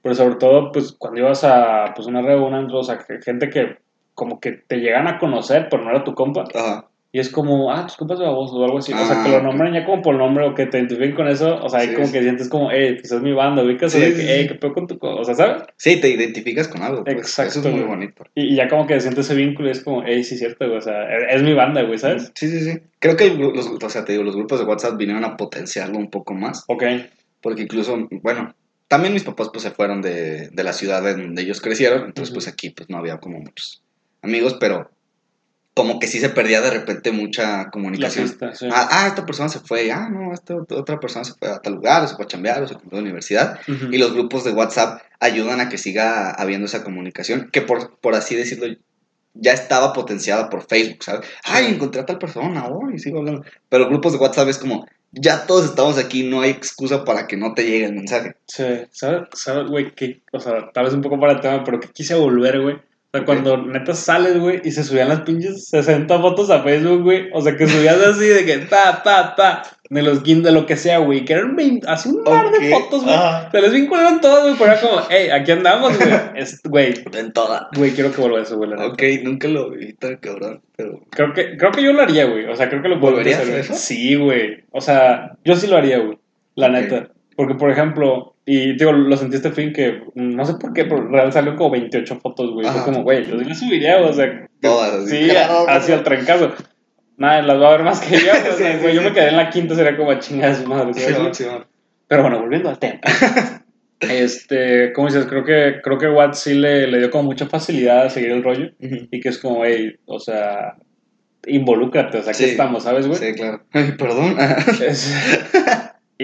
[0.00, 3.78] pero sobre todo, pues, cuando ibas a, pues, una reunión, o sea, gente que
[4.14, 6.88] como que te llegan a conocer, pero no era tu compa, Ajá.
[7.14, 9.30] Y es como, ah, tus compas de babosos o algo así, o sea, Ah, que
[9.30, 9.42] lo ok.
[9.42, 11.94] nombran ya como por nombre o que te identifiquen con eso, o sea, ahí Sí,
[11.94, 12.12] como sí.
[12.14, 14.72] que sientes como, hey, pues es mi banda, ubicas, Sí, de que, hey, qué pedo
[14.72, 15.62] con tu, co-", o sea, ¿sabes?
[15.76, 17.04] Sí, te identificas con algo.
[17.04, 17.16] Pues.
[17.18, 18.24] Exacto, Eso es muy bonito.
[18.34, 20.78] Y, y ya como que sientes ese vínculo y es como, hey, sí, cierto, güey,
[20.78, 22.32] o sea, es, es mi banda, güey, ¿sabes?
[22.34, 22.78] Sí, sí, sí.
[22.98, 26.08] Creo que los, o sea, te digo, los grupos de WhatsApp vinieron a potenciarlo un
[26.10, 26.64] poco más.
[26.68, 26.84] Ok,
[27.42, 28.54] Porque incluso, bueno,
[28.88, 32.04] también mis papás pues se fueron de, de la ciudad donde ellos crecieron.
[32.06, 33.82] Entonces, pues aquí pues no había como muchos
[34.22, 34.90] amigos, pero
[35.74, 38.28] como que sí se perdía de repente mucha comunicación.
[38.28, 38.68] pista, sí.
[38.70, 41.60] Ah, ah, esta persona se fue, ah, no, esta ot- otra persona se fue a
[41.60, 43.58] tal lugar, o se fue a chambear, o se compró a la universidad.
[43.90, 48.14] Y los grupos de WhatsApp ayudan a que siga habiendo esa comunicación, que por, por
[48.14, 48.66] así decirlo,
[49.34, 51.26] ya estaba potenciada por Facebook, ¿sabes?
[51.44, 53.42] Ay, encontré a tal persona, oh, y sigo hablando.
[53.70, 57.38] Pero grupos de WhatsApp es como, ya todos estamos aquí, no hay excusa para que
[57.38, 58.36] no te llegue el mensaje.
[58.46, 59.94] Sí, ¿sabes, ¿sabes, güey?
[59.94, 62.76] Que, o sea, tal vez un poco para el tema, pero que quise volver, güey.
[63.14, 67.02] O sea, cuando neta sales, güey, y se subían las pinches 60 fotos a Facebook,
[67.02, 67.28] güey.
[67.34, 70.64] O sea, que subías así de que pa, pa, pa, de los guindos, de lo
[70.64, 71.22] que sea, güey.
[71.26, 73.14] Que eran 20 así un mar de fotos, güey.
[73.14, 73.50] ajá.
[73.50, 76.10] Se les vincularon todos, güey, pero era como, hey, aquí andamos, güey.
[76.64, 77.68] Güey, En toda.
[77.76, 78.72] güey, quiero que vuelva eso, güey.
[78.72, 81.00] Ok, nunca lo vi tan cabrón, pero...
[81.10, 82.46] Creo que, creo que yo lo haría, güey.
[82.46, 83.58] O sea, creo que lo podría ¿Volverías a hacer.
[83.58, 83.74] eso?
[83.74, 84.64] Sí, güey.
[84.70, 86.16] O sea, yo sí lo haría, güey.
[86.54, 87.10] La neta.
[87.36, 91.06] Porque, por ejemplo, y digo, lo sentí este fin que no sé por qué, pero
[91.08, 92.66] real salió como 28 fotos, güey.
[92.66, 94.48] Fue como, güey, yo sí las subiría, o sea.
[94.60, 95.08] Todas.
[95.08, 95.28] Sí,
[95.68, 96.52] hacia el trancazo.
[97.16, 98.32] Nada, las va a ver más que yo.
[98.56, 99.08] Sí, güey, sí, yo sí.
[99.08, 100.92] me quedé en la quinta, sería como a chingar su madre.
[102.08, 103.00] Pero bueno, volviendo al tema.
[104.00, 108.06] este, como dices, creo que, creo que Watt sí le, le dio como mucha facilidad
[108.06, 108.72] a seguir el rollo.
[108.80, 110.74] Y que es como, hey, o sea,
[111.46, 113.18] involúcrate, o sea, aquí estamos, ¿sabes, güey?
[113.20, 113.64] Sí, claro.
[113.72, 114.36] Ay, perdón.
[114.84, 115.14] Es-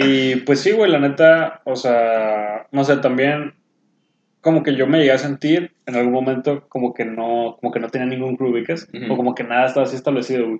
[0.00, 3.54] y pues sí, güey, la neta, o sea, no sé, también
[4.40, 7.80] como que yo me llegué a sentir en algún momento como que no, como que
[7.80, 8.88] no tenía ningún crew, ¿ubicas?
[8.94, 9.12] Ujú.
[9.12, 10.58] O como que nada estaba así establecido, güey.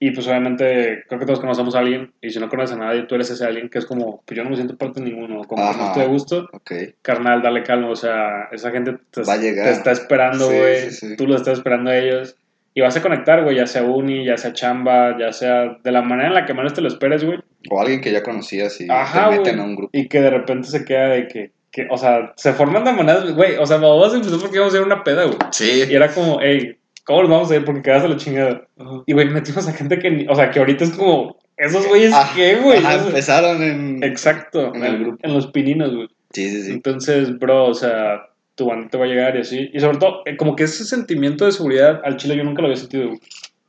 [0.00, 3.04] Y pues obviamente creo que todos conocemos a alguien, y si no conoces a nadie,
[3.04, 5.44] tú eres ese alguien que es como, pues yo no me siento parte de ninguno,
[5.44, 5.86] como que no Ajá.
[5.86, 6.72] estoy a gusto, Ok.
[7.02, 10.76] carnal, dale calma, o sea, esa gente te, Va a te está esperando, Sí, güey,
[10.90, 11.16] sí, sí.
[11.16, 12.36] tú lo estás esperando a ellos,
[12.74, 16.02] y vas a conectar, güey, ya sea uni, ya sea chamba, ya sea de la
[16.02, 17.38] manera en la que menos te lo esperes, güey,
[17.70, 19.90] O alguien que ya conocías y Ajá, te meten a un grupo.
[19.92, 23.32] y que de repente se queda de que, que o sea, se forman de maneras,
[23.34, 25.84] güey, o sea, vamos empezó porque íbamos a ir a una peda, güey, Sí.
[25.90, 27.64] y era como, hey, ¿cómo nos vamos a ir?
[27.64, 28.66] Porque quedaste la chingada.
[29.06, 32.12] Y, güey, metimos a gente que, ni- o sea, que ahorita es como, esos güeyes,
[32.14, 32.78] Ah, ¿qué, güey?
[32.84, 34.02] Empezaron en...
[34.02, 35.18] Exacto, en el grupo.
[35.22, 36.08] en los pininos, güey.
[36.32, 36.72] Sí, sí, sí.
[36.72, 38.22] Entonces, bro, o sea,
[38.54, 39.70] tu banda te va a llegar y así.
[39.72, 42.68] Y sobre todo, eh, como que ese sentimiento de seguridad al chile yo nunca lo
[42.68, 43.20] había sentido, güey.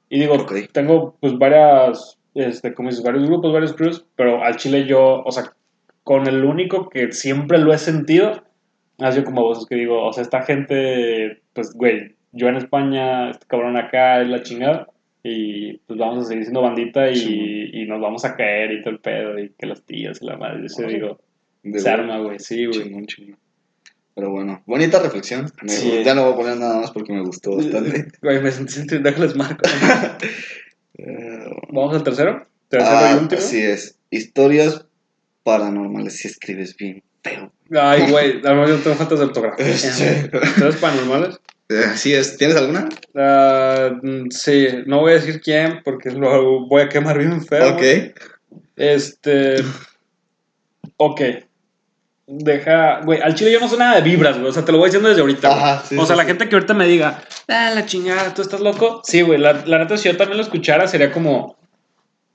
[0.10, 0.53] Y digo, Ok.
[0.71, 5.32] tengo pues varias, este, como dices, varios grupos, varios crews, pero al chile yo, o
[5.32, 5.54] sea,
[6.04, 8.43] con el único que siempre lo he sentido,
[9.00, 13.30] ha sido como vos, que digo, o sea, esta gente, pues, güey, yo en España,
[13.32, 14.88] este cabrón acá es la chingada.
[15.26, 17.69] Y pues vamos a seguir siendo bandita y, Sí.
[17.72, 20.36] y nos vamos a caer y todo el pedo y que las tías y la
[20.36, 20.65] madre.
[20.78, 21.19] Yo digo,
[21.63, 22.82] De se arma, güey, sí, güey.
[22.84, 23.38] Chingón, chingón.
[24.15, 25.46] Pero bueno, bonita reflexión.
[25.62, 26.02] Me- Sí.
[26.04, 28.08] Ya no voy a poner nada más porque me gustó bastante.
[28.22, 29.62] Güey, me sentí sentido, déjales marco.
[30.97, 32.45] Eh, Vamos al tercero.
[32.69, 33.41] Tercero ah, y último.
[33.41, 33.97] Así es.
[34.10, 34.86] Historias
[35.43, 37.51] paranormales si escribes bien feo.
[37.71, 39.67] Ay, güey, además yo tengo faltas de ortografía.
[39.67, 40.32] Este.
[40.38, 41.39] ¿Ustedes paranormales?
[41.69, 42.38] Eh, Así es.
[42.38, 42.89] ¿Tienes alguna?
[43.15, 47.73] Ah, mm, sí, no voy a decir quién porque lo voy a quemar bien feo.
[47.73, 47.82] Ok.
[48.75, 49.56] Este.
[50.97, 51.21] Ok.
[52.26, 53.02] Deja.
[53.04, 54.50] Güey, al chile yo no sé nada de vibras, güey.
[54.50, 55.50] O sea, te lo voy diciendo desde ahorita.
[55.50, 55.60] güey.
[55.62, 56.28] Ajá, sí, o sea, sí, la sí.
[56.30, 59.02] gente que ahorita me diga, ah, la chingada, tú estás loco.
[59.04, 61.58] Sí, güey, la, la neta, si yo también lo escuchara, sería como.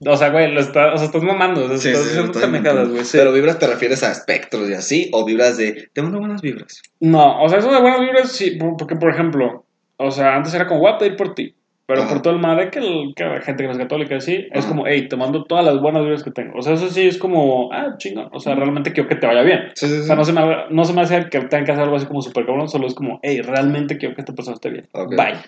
[0.06, 1.64] O sea, güey, lo está, o sea, estás mamando.
[1.64, 2.88] O sea, Sí, estás sí, inventando.
[2.90, 3.04] güey.
[3.04, 3.16] sí.
[3.18, 5.88] Pero vibras te refieres a espectros y así, o vibras de.
[5.92, 6.82] Te mando buenas vibras.
[7.00, 9.64] No, o sea, eso de buenas vibras, sí, por- porque, por ejemplo,
[9.96, 11.54] o sea, antes era como, voy a pedir por ti.
[11.88, 14.46] Pero por todo el madre que, el- que la gente que no es católica, así,
[14.52, 16.58] es como, hey, te mando todas las buenas vibras que tengo.
[16.58, 18.28] O sea, eso sí es como, ah, chingón.
[18.32, 19.70] O sea, realmente quiero que te vaya bien.
[19.74, 21.84] Sí, sí, O sea, no se me, no se me hace que tengan que hacer
[21.84, 24.68] algo así como súper cabrón, solo es como, hey, realmente quiero que esta persona esté
[24.68, 24.86] bien.
[24.92, 25.16] Ok.
[25.16, 25.38] Bye.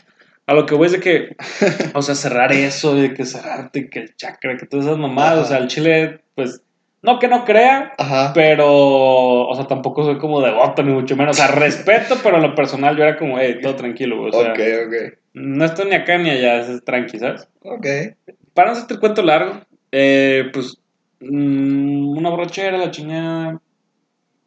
[0.46, 1.36] A lo que voy es de que,
[1.94, 5.42] o sea, cerrar eso, de que cerrarte, que el chakra, que todas esas mamadas, Ajá.
[5.42, 6.62] o sea, el chile, pues,
[7.02, 8.32] no que no crea, Ajá.
[8.34, 11.38] pero, o sea, tampoco soy como devoto, ni mucho menos.
[11.38, 14.30] O sea, respeto, pero en lo personal yo era como, hey, todo tranquilo, güey.
[14.30, 15.18] O sea, ok, ok.
[15.32, 17.48] No estoy ni acá ni allá, es tranqui, ¿sabes?
[17.60, 17.86] Ok.
[18.54, 19.60] Para no hacerte el cuento largo,
[19.92, 20.80] eh, pues,
[21.20, 23.60] mm, una borrachera, la chingada,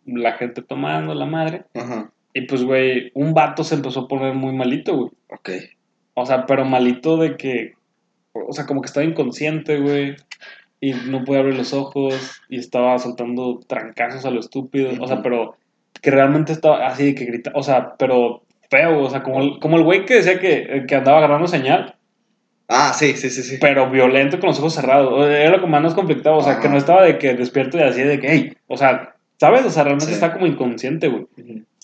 [0.06, 1.66] la gente tomando, la madre.
[1.74, 2.12] Ajá.
[2.34, 5.12] Y pues, güey, un vato se empezó a poner muy malito, güey.
[5.30, 5.50] Ok.
[6.16, 7.74] O sea, pero malito de que,
[8.34, 10.16] o sea, como que estaba inconsciente, güey.
[10.80, 14.92] Y no podía abrir los ojos y estaba soltando trancazos a lo estúpido.
[15.02, 15.56] O sea, pero
[16.02, 18.44] que realmente estaba así de que grita, o sea, pero
[18.78, 21.96] feo, o sea, como el, como el güey que decía que, que andaba agarrando señal,
[22.70, 23.58] Ah, sí, sí, sí, sí.
[23.60, 25.28] pero violento con los ojos cerrados.
[25.28, 26.62] Era lo que más nos conflictaba, o sea, Ajá.
[26.62, 29.66] que no estaba de que despierto y así de que, hey, o sea, ¿sabes?
[29.66, 30.14] O sea, realmente Sí.
[30.14, 31.28] está como inconsciente, güey.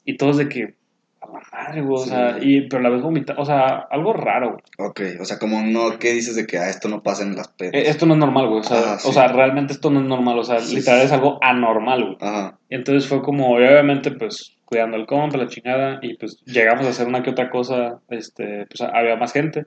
[0.06, 0.74] Y todos de que,
[1.22, 2.10] a la madre, güey, o Sí.
[2.10, 4.90] sea, y, pero la vez vomita, o sea, algo raro, güey.
[4.90, 7.50] Ok, o sea, como no, ¿qué dices de que ah, esto no pasa en las
[7.50, 7.74] pedas?
[7.76, 8.62] Eh, Esto no es normal, güey.
[8.62, 9.08] O sea, sí.
[9.10, 10.40] o sea, realmente esto no es normal.
[10.40, 12.18] O sea, literal es algo anormal, güey.
[12.22, 12.58] Ajá.
[12.70, 16.00] Y entonces fue como, obviamente, pues, cuidando al compa, la chingada.
[16.04, 18.00] Y pues llegamos a hacer una que otra cosa.
[18.10, 19.66] Este, pues había más gente.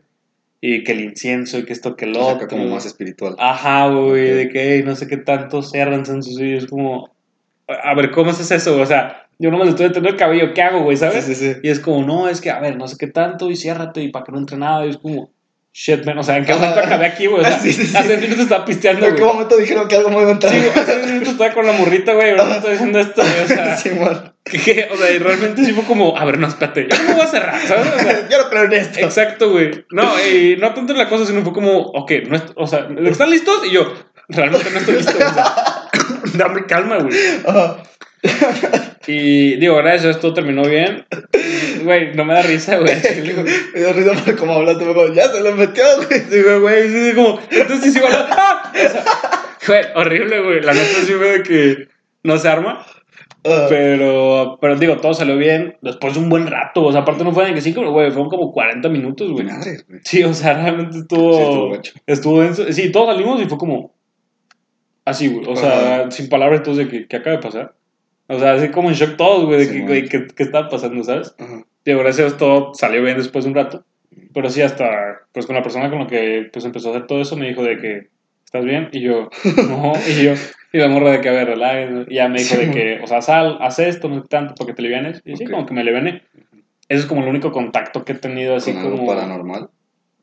[0.61, 2.47] Y que el incienso y que esto que el O sea, otro.
[2.47, 3.35] que como más espiritual.
[3.39, 4.31] Ajá, güey.
[4.31, 6.67] De que "Ey, no sé qué tanto cierran en sus videos.
[6.67, 7.11] como,
[7.69, 8.81] a ver, ¿cómo haces eso?
[8.81, 10.55] O sea, yo no me estoy deteniendo el cabello.
[10.55, 10.97] ¿Qué hago, güey?
[10.97, 11.25] ¿Sabes?
[11.25, 11.61] Sí, sí, sí.
[11.65, 14.11] Y es como, no, es que, a ver, no sé qué tanto, y ciérrate, y
[14.13, 15.31] para que no entre nada, y es como,
[15.75, 17.43] shit, man, o sea, ¿en qué momento acabé aquí, güey?
[17.43, 17.97] O sea, Sí, sí, sí.
[17.97, 19.23] hace 10 minutos estaba pisteando, ¿En güey.
[19.25, 20.53] qué momento dijeron que algo me iba a entrar?
[20.53, 23.41] Sí, güey, hace 10 minutos estaba con la morrita, güey, ahora estoy diciendo esto, güey,
[23.45, 24.35] o sea, Sí, man.
[24.45, 27.13] que- que, o sea, y realmente sí fue como, a ver, no, espérate, yo no
[27.15, 27.87] voy a cerrar, ¿sabes?
[27.95, 29.01] O sea, Yo no creo en esto.
[29.01, 29.85] exacto, güey.
[29.91, 32.87] No, y no tanto en la cosa, sino fue como, ok, no es- o sea,
[33.07, 33.63] ¿están listos?
[33.67, 33.95] Y yo,
[34.29, 35.55] realmente no estoy listo, güey, o sea,
[36.35, 37.17] dame calma, güey.
[37.47, 37.79] Ajá.
[39.07, 41.07] Y digo, gracias todo terminó bien.
[41.83, 42.95] Güey, no me da risa, güey.
[43.75, 46.21] Me dio risa por cómo hablaste, me dijo, ya se lo metió, güey.
[46.31, 48.27] Digo, güey, sí, sí, como, entonces sí hablando.
[48.31, 48.73] ¡Ah!
[48.75, 49.03] O sea,
[49.67, 50.61] güey, horrible, güey.
[50.63, 51.89] La neta sí fue de que
[52.25, 52.85] no se arma.
[53.45, 56.85] Ah, Pero, pero digo, todo salió bien después de un buen rato.
[56.85, 59.45] O sea, aparte no fue de que cinco, güey, fueron como 40 minutos, güey.
[59.47, 60.01] madre, güey.
[60.05, 61.71] Sí, o sea, realmente Sí, estuvo estuvo.
[61.71, 61.93] gacho.
[62.07, 62.73] estuvo denso.
[62.73, 63.95] Sí, todos salimos y fue como.
[65.05, 65.45] Así, güey.
[65.49, 67.75] O sea, sin palabras, todos de que, ¿qué acaba de pasar?
[68.29, 70.69] O sea, así como en shock todos, güey, de Sí, que, güey, ¿qué, ¿qué estaba
[70.69, 71.35] pasando, sabes?
[71.39, 71.65] Ajá.
[71.85, 73.85] Digo, gracias a Dios todo salió bien después de un rato.
[74.35, 77.23] Pero sí, hasta, pues con la persona con la que pues empezó a hacer todo
[77.23, 78.09] eso, me dijo de que,
[78.45, 78.89] ¿estás bien?
[78.93, 79.31] Y yo,
[79.69, 80.33] no, y yo,
[80.73, 82.09] y la morra de que, a ver, relax.
[82.09, 84.69] Y ya me dijo Sí, de que, o sea, sal, haz esto, no tanto, para
[84.69, 85.23] que te livianes.
[85.25, 85.51] Y sí, Ok.
[85.51, 86.23] como que me liviané.
[86.89, 89.07] Eso es como el único contacto que he tenido así Con algo como...
[89.09, 89.71] paranormal.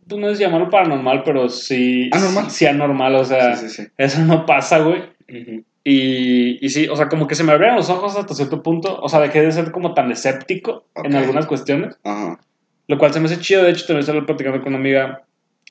[0.07, 2.09] Pues no es llamarlo paranormal, pero sí...
[2.11, 2.49] Anormal.
[2.49, 3.89] Sí, anormal, o sea, Sí, sí, sí.
[3.97, 5.01] eso no pasa, güey.
[5.29, 5.63] Ujú.
[5.83, 8.99] Y, y sí, o sea, como que se me abrieron los ojos hasta cierto punto.
[9.01, 11.21] O sea, dejé de ser como tan escéptico en Ok.
[11.21, 11.97] algunas cuestiones.
[12.03, 12.39] Ajá.
[12.87, 13.63] Lo cual se me hace chido.
[13.63, 15.23] De hecho, también estaba platicando con una amiga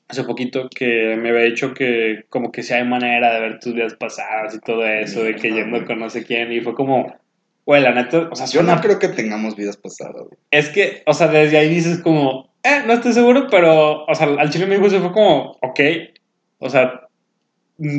[0.07, 3.75] hace poquito que me había dicho que como que si hay manera de ver tus
[3.75, 6.51] vidas pasadas y todo eso, de que yendo con no sé quién.
[6.51, 7.13] Y fue como,
[7.65, 8.75] güey, la neta, o sea, Yo suena...
[8.75, 10.39] no creo que tengamos vidas pasadas, güey.
[10.49, 14.27] Es que, o sea, desde ahí dices como, eh, no estoy seguro, pero, o sea,
[14.27, 15.79] al chile me dijo eso fue como, ok,
[16.57, 17.07] o sea,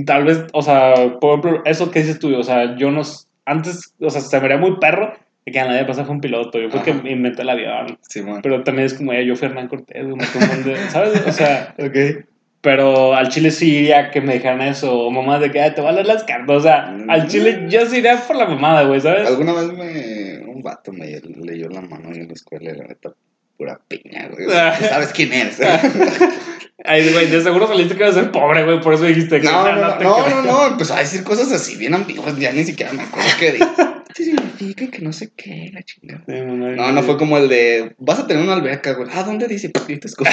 [0.07, 3.03] tal vez, o sea, por ejemplo, eso que dices tú, o sea, yo no,
[3.47, 5.13] antes, o sea, se me vería muy perro
[5.47, 7.03] de que a nadie pasa fue un piloto, yo fue Ajá.
[7.03, 10.17] que inventé el avión, Sí, pero también es como, eh, yo fui Hernán Cortés, güey,
[10.17, 11.27] me confunde, ¿sabes?
[11.27, 12.25] O sea, Ok.
[12.61, 15.81] pero al chile sí iría que me dijeran eso, o mamás de que "Ah, te
[15.81, 19.01] van a las cartas, o sea, al chile yo sí iría por la mamada, güey,
[19.01, 19.27] ¿sabes?
[19.27, 20.41] Alguna vez me.
[20.47, 23.13] Un vato me leyó la mano en la escuela la neta,
[23.61, 24.47] pura piña, güey.
[24.51, 24.75] Ah.
[24.81, 25.59] ¿Sabes quién es?
[26.85, 29.47] Ay, güey, de seguro saliste que ibas a ser pobre, güey, por eso dijiste que
[29.47, 32.65] No, no, no, no, no, no, empezó a decir cosas así bien ambiguas, ya ni
[32.65, 33.59] siquiera me acuerdo qué
[34.17, 34.35] sí.
[34.59, 36.23] rica y que no sé qué, la chingada.
[36.27, 39.11] no, no fue como el de, vas a tener una alberca, güey.
[39.13, 39.71] Ah, ¿dónde dice?
[39.89, 40.33] Y te escupen.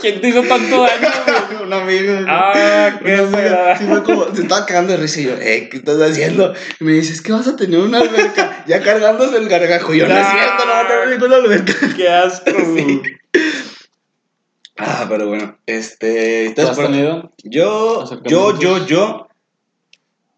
[0.00, 1.62] ¿Quién te hizo tanto daño, güey?
[1.64, 2.12] Un amigo.
[2.26, 3.16] Ah, qué.
[3.78, 6.54] Sí, fue como, se estaba cagando de risa y yo, eh, ¿qué estás haciendo?
[6.80, 8.64] Y me dices, que vas a tener una alberca.
[8.66, 9.94] ya cargándose el gargajo.
[9.94, 11.74] Y yo, no, no es cierto, no va a tener ninguna alberca.
[11.96, 13.02] Qué asco, sí.
[14.76, 16.52] Ah, pero bueno, este...
[16.54, 17.30] ¿Te has tenido?
[17.44, 19.28] Yo, yo, yo, yo...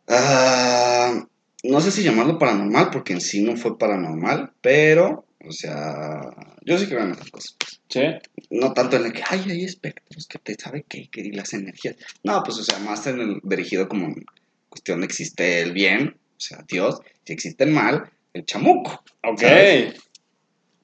[0.08, 1.24] Ah,
[1.62, 6.20] no sé si llamarlo paranormal, porque en sí no fue paranormal, pero, o sea,
[6.62, 7.56] yo sí creo en esas cosas.
[7.88, 8.02] ¿Sí?
[8.50, 11.96] No tanto en el que, ay, hay espectros, que te sabe qué, que las energías.
[12.22, 14.24] No, pues, o sea, más en el dirigido como en
[14.68, 19.04] cuestión de existe el bien, o sea, Dios, si existe el mal, el chamuco.
[19.22, 19.42] Ok.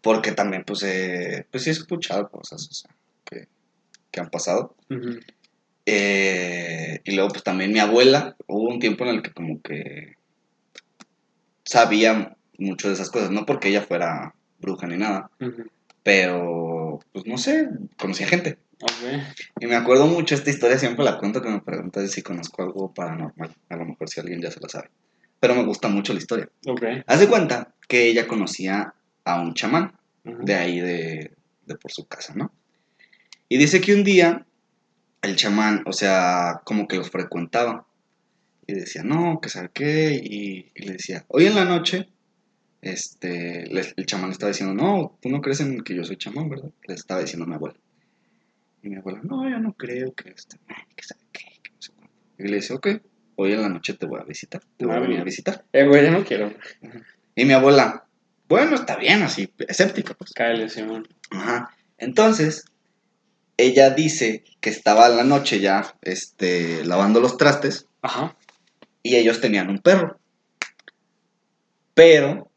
[0.03, 2.91] Porque también, pues, eh, pues sí he escuchado cosas, o sea
[4.11, 4.75] que, han pasado.
[5.87, 10.17] Eh, y luego, pues también mi abuela, hubo un tiempo en el que como que
[11.65, 15.31] sabía mucho de esas cosas, no porque ella fuera bruja ni nada,
[16.03, 17.69] pero, pues no sé,
[17.99, 18.59] conocía gente.
[19.61, 22.95] Y me acuerdo mucho esta historia, siempre la cuento que me preguntas si conozco algo
[22.95, 24.91] paranormal, a lo mejor si alguien ya se lo sabe.
[25.41, 26.49] Pero me gusta mucho la historia.
[26.67, 27.03] Okay.
[27.07, 28.95] Haz de cuenta que ella conocía
[29.25, 29.93] a un chamán
[30.25, 31.33] de ahí de,
[31.67, 32.53] de por su casa, ¿no?
[33.49, 34.47] Y dice que un día
[35.23, 37.87] el chamán, o sea, como que los frecuentaba.
[38.67, 40.21] Y decía, no, que sabe qué.
[40.23, 42.09] Y, le decía, hoy en la noche,
[42.81, 46.71] este, el chamán estaba diciendo, no, tú no crees en que yo soy chamán, ¿verdad?
[46.87, 47.79] Le estaba diciendo a mi abuela.
[48.83, 50.59] Y mi abuela, no, yo no creo que este,
[50.95, 52.15] que sabe qué, que no sé cuánto.
[52.39, 52.89] Y le dice, ok,
[53.37, 55.65] hoy en la noche te voy a visitar, te voy a venir a visitar.
[55.73, 56.53] Eh, güey, yo no quiero.
[57.35, 58.05] Y mi abuela,
[58.49, 60.33] bueno, está bien, así, escéptica, pues.
[60.33, 61.09] Cállate, Simón.
[61.31, 61.71] Ajá.
[61.99, 62.65] Entonces,
[63.57, 67.87] ella dice que estaba en la noche ya este, lavando los trastes.
[68.03, 68.37] Ajá.
[69.03, 70.19] Y ellos tenían un perro.
[71.95, 72.51] Pero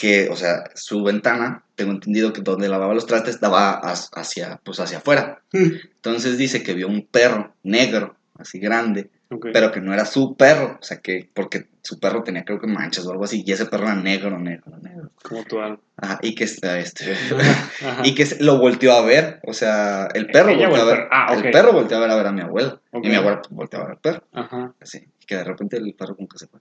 [0.00, 4.80] que, o sea, su ventana, tengo entendido que donde lavaba los trastes daba hacia, pues
[4.80, 5.42] hacia afuera.
[5.52, 5.72] Hmm.
[5.96, 9.10] Entonces dice que vio un perro negro, así grande,
[9.52, 12.66] pero que no era su perro, o sea que, porque su perro tenía creo que
[12.66, 15.10] manchas o algo así, y ese perro era negro, negro, negro.
[15.22, 15.78] Como tu alma.
[15.98, 16.66] Ajá, y que, este,
[18.04, 21.50] y que lo volteó a ver, o sea, el perro volteó a ver, ah, el
[21.50, 23.92] perro volteó a ver a ver a mi abuela, y mi abuela volteó a ver
[23.92, 24.72] al perro, Ajá.
[24.80, 26.60] así, y que de repente el perro como que se fue.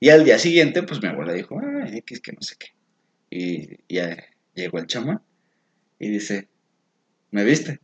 [0.00, 2.68] Y al día siguiente, pues mi abuela dijo, ay, X, que no sé qué.
[3.30, 4.16] Y ya
[4.54, 5.22] llegó el chamán
[5.98, 6.48] y dice,
[7.30, 7.80] ¿me viste?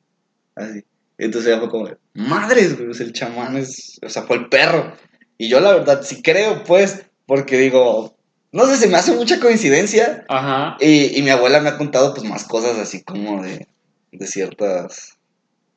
[0.54, 0.84] Así.
[1.18, 4.96] Entonces ella fue como, madres, güey, el chamán es, o sea, fue el perro.
[5.38, 8.16] Y yo la verdad sí creo, pues, porque digo,
[8.50, 10.24] no sé, se me hace mucha coincidencia.
[10.28, 10.76] Ajá.
[10.80, 13.66] Y, y mi abuela me ha contado, pues, más cosas así como de,
[14.10, 15.18] de ciertas,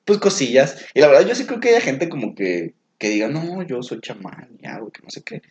[0.03, 0.85] pues, cosillas.
[0.93, 3.81] Y la verdad yo sí creo que hay gente como que, que diga, no, yo
[3.83, 5.41] soy chamán y algo, que no sé qué.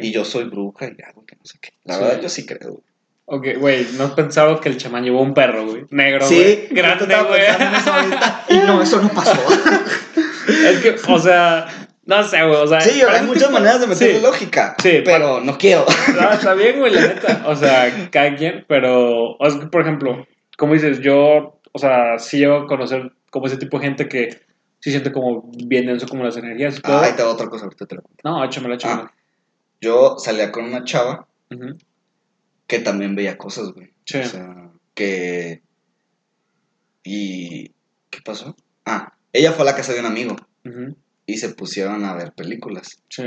[0.00, 1.70] Y yo soy bruja y algo, que no sé qué.
[1.84, 2.80] La verdad yo sí creo.
[3.28, 5.84] Ok, güey, no has pensado que el chamán llevó un perro, güey.
[5.90, 6.44] Negro, güey.
[6.44, 7.42] Sí, grande, güey.
[8.48, 9.32] Y no, eso no pasó.
[10.48, 11.66] es que, o sea,
[12.04, 12.56] no sé, güey.
[12.56, 14.76] O sea, sí, hay muchas maneras de meterle lógica.
[14.80, 15.84] Sí, pero no quiero.
[16.14, 17.42] No, está bien, güey, la neta.
[17.46, 20.24] O sea, cada quien, pero, o sea, por ejemplo,
[20.56, 24.40] como dices, yo, o sea, sí llego a conocer como ese tipo de gente que
[24.78, 26.98] sí siente como bien denso como las energías y todo.
[26.98, 28.22] Ah, ahí te va otra cosa, ahorita te lo cuento.
[28.22, 29.12] No, échamela, échamela.
[29.12, 29.15] Ah,
[29.80, 31.26] yo salía con una chava.
[31.50, 31.76] Uh
[32.66, 33.90] que también veía cosas, güey.
[34.04, 34.18] Sí.
[34.18, 35.62] O sea, que...
[37.04, 37.68] ¿Y
[38.10, 38.56] qué pasó?
[38.84, 40.36] Ah, ella fue a la casa de un amigo
[41.24, 43.00] y se pusieron a ver películas.
[43.08, 43.24] Sí.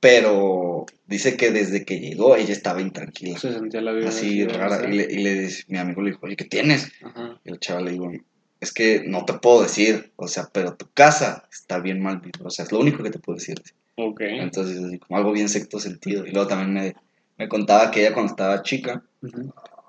[0.00, 3.38] Pero dice que desde que llegó ella estaba intranquila.
[3.38, 4.10] Se sentía la vida.
[4.10, 4.86] Así rara.
[4.86, 6.92] Y, le, y le, mi amigo le dijo, oye, ¿qué tienes?
[7.02, 7.40] Ajá.
[7.42, 8.12] Y el chaval le dijo,
[8.60, 12.50] es que no te puedo decir, o sea, pero tu casa está bien mal O
[12.50, 13.62] sea, es lo único que te puedo decir.
[13.96, 14.20] Ok.
[14.20, 16.26] Entonces, así como algo bien secto sentido.
[16.26, 16.94] Y luego también me,
[17.38, 19.02] me contaba que ella cuando estaba chica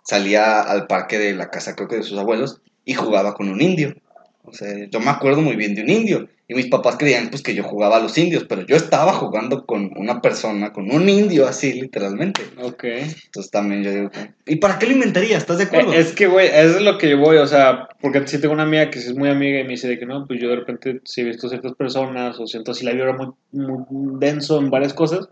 [0.03, 3.61] salía al parque de la casa, creo que de sus abuelos, y jugaba con un
[3.61, 3.95] indio.
[4.43, 6.29] O sea, yo me acuerdo muy bien de un indio.
[6.49, 9.65] Y mis papás creían pues que yo jugaba a los indios, pero yo estaba jugando
[9.65, 12.41] con una persona, con un indio así, literalmente.
[12.61, 12.85] Ok.
[12.85, 14.09] Entonces también yo digo,
[14.45, 15.37] ¿y para qué lo inventaría?
[15.37, 15.91] ¿Estás de acuerdo?
[15.93, 18.63] es que, güey, eso es lo que yo voy, o sea, porque si tengo una
[18.63, 21.01] amiga que es muy amiga y me dice de que no, pues yo de repente
[21.03, 24.93] si he visto ciertas personas o siento así la vibra muy, muy denso en varias
[24.93, 25.27] cosas,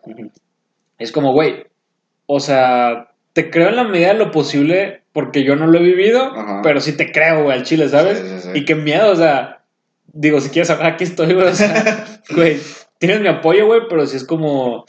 [0.98, 1.66] es como, güey,
[2.26, 5.82] o sea, te creo en la medida de lo posible porque yo no lo he
[5.84, 8.50] vivido, pero sí te creo, güey, al chile, ¿sabes?
[8.54, 9.55] Y qué miedo, o sea,
[10.16, 12.60] digo, si quieres hablar, aquí estoy, güey, o sea, güey,
[12.98, 14.86] tienes mi apoyo, güey, pero sí es como...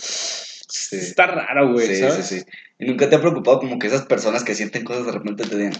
[0.92, 2.26] Está raro, güey, sí, ¿sabes?
[2.26, 2.46] Sí, sí,
[2.78, 5.56] ¿Y nunca te ha preocupado como que esas personas que sienten cosas de repente te
[5.56, 5.74] digan,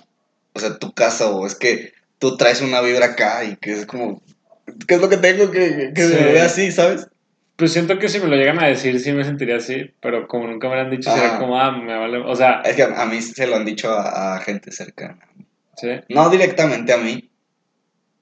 [0.53, 3.87] o sea, tu casa, o es que tú traes una vibra acá y que es
[3.87, 4.21] como,
[4.89, 7.09] ¿qué es lo que tengo que, que se me ve así, ¿sabes?
[7.57, 10.47] Pues siento que si me lo llegan a decir, sí me sentiría así, pero como
[10.47, 11.39] nunca me lo han dicho, Ajá.
[11.39, 12.19] como, ah, me vale.
[12.19, 15.19] O sea, Es que a, a mí se lo han dicho a, a gente cercana.
[15.77, 15.89] sí.
[16.09, 17.26] No directamente a mí,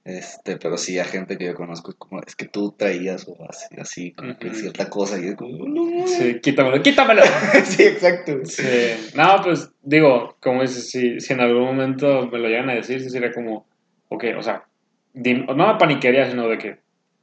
[0.04, 1.90] este, pero sí a gente que yo conozco.
[1.90, 4.56] Es como, es que tú traías o así, así como que Ujú.
[4.56, 5.18] cierta cosa.
[5.18, 6.06] Y es como, no.
[6.06, 7.22] Sí, quítamelo, quítamelo.
[7.64, 8.44] sí, exacto.
[8.44, 8.62] Sí.
[9.14, 13.00] No, pues digo, como dices, si, si en algún momento me lo llegan a decir,
[13.00, 13.66] sí sería como,
[14.08, 14.64] ok, o sea,
[15.14, 16.78] no me paniquería, sino de que,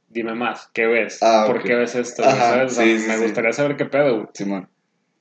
[0.08, 1.18] dime más, ¿qué ves?
[1.22, 1.64] Ah, ¿Por ok.
[1.64, 2.24] qué ves esto?
[2.24, 2.72] Ajá, ¿Sabes?
[2.72, 4.26] O sea, sí, me gustaría saber qué pedo, güey.
[4.34, 4.68] Simón.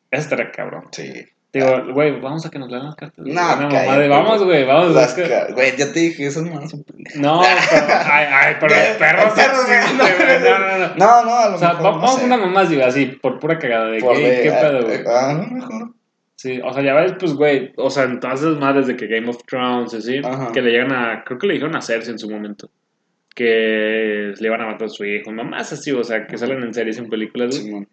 [0.10, 0.86] Eso estaría cabrón.
[0.92, 1.12] Sí.
[1.54, 3.26] Digo, güey, vamos a que nos lean las cartas.
[3.26, 4.96] No, Una mamá de, vamos, güey, vamos.
[4.96, 5.16] Las
[5.54, 7.20] Güey, ya te dije, esas manos son pendejas.
[7.20, 10.16] No, pero, ay, ay, pero el perro El perro, existe, güey.
[10.16, 10.96] güey, no, no, no.
[10.96, 11.86] No, no, a lo O sea, mejor.
[11.86, 12.22] va- no vamos sé.
[12.22, 15.00] a unas mamás, digo, así, por pura cagada de Por ¿qué, de- qué pedo, güey.
[15.06, 15.90] Ah, a lo mejor.
[16.38, 19.44] Sí, o sea, ya ves, pues, güey, o sea, entonces madres de que Game of
[19.46, 20.52] Thrones, así, Ajá.
[20.54, 22.72] que le llegan a, creo que le dijeron a Cersei en su momento,
[23.36, 26.74] que le iban a matar a su hijo, mamás así, o sea, que salen en
[26.74, 27.62] series, en películas, güey.
[27.64, 27.88] Simón.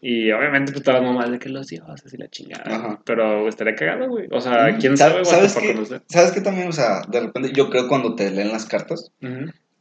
[0.00, 2.64] Y obviamente, pues, todas las mamás de que los dioses y la chingada.
[2.66, 3.00] Ajá.
[3.04, 4.28] Pero estaría cagado, güey.
[4.30, 6.00] O sea, Mm, quién ¿sabes- sabe, ¿sabes para qué?
[6.08, 6.68] ¿Sabes qué también?
[6.68, 9.10] O sea, de repente yo creo cuando te leen las cartas,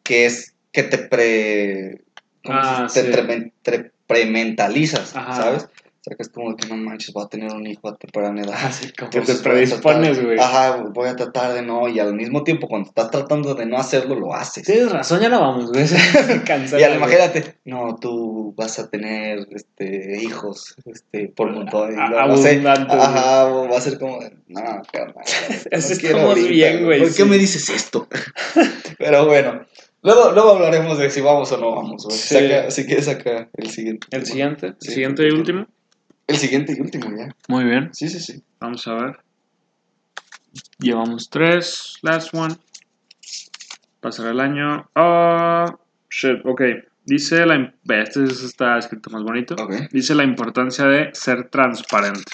[0.03, 2.01] que es que te pre...
[2.43, 3.11] ¿cómo Ah, se sí.
[3.11, 5.33] Te tre- tre- prementalizas, Ajá.
[5.35, 5.69] ¿sabes?
[6.05, 8.53] Sea, que es como que no manches, voy a tener un hijo a temprana edad.
[8.55, 10.37] Ah, sí, como Que te predispones, güey.
[10.37, 13.79] Ajá, voy a tratar de no, y al mismo tiempo cuando estás tratando de no
[13.79, 14.65] hacerlo, lo haces.
[14.65, 15.83] Tienes razón, ya no vamos, güey.
[16.45, 21.95] Cancela, Y al imagínate, no, tú vas a tener este, hijos este, por montón.
[21.95, 25.15] no, sé, ajá, va a ser como, no, carnal.
[25.71, 27.17] Así no estamos bien, güey, ¿Por sí.
[27.17, 28.07] qué me dices esto?
[28.99, 29.65] Pero bueno,
[30.03, 32.05] luego, luego hablaremos de si vamos o no vamos.
[32.05, 32.15] güey.
[32.15, 32.35] Sí.
[32.35, 34.05] Saca, si quieres, saca el siguiente.
[34.11, 35.65] El siguiente, el siguiente y último.
[36.27, 37.29] El siguiente y último, ya.
[37.47, 37.89] Muy bien.
[37.93, 38.43] Sí, sí, sí.
[38.59, 39.19] Vamos a ver.
[40.79, 41.95] Llevamos tres.
[42.01, 42.55] Last one.
[43.99, 44.89] Pasará el año.
[44.95, 45.77] Ah,
[46.09, 46.61] shit, ok.
[47.05, 47.73] Dice la.
[48.03, 49.55] este es- está escrito más bonito.
[49.59, 49.73] Ok.
[49.91, 52.31] Dice la importancia de ser transparente.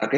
[0.00, 0.14] Ok.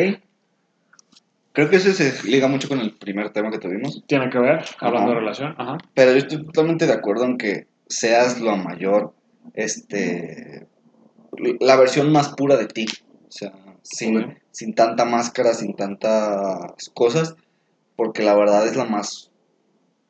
[1.52, 4.02] Creo que ese se liga mucho con el primer tema que tuvimos.
[4.06, 5.14] Tiene que ver, hablando Ajá.
[5.14, 5.54] de relación.
[5.58, 5.76] Ajá.
[5.94, 9.12] Pero yo estoy totalmente de acuerdo en que seas lo mayor,
[9.52, 10.66] este,
[11.60, 12.86] la versión más pura de ti.
[13.28, 13.52] O sea,
[13.82, 17.36] sin, sin tanta máscara, sin tantas cosas,
[17.96, 19.30] porque la verdad es la más,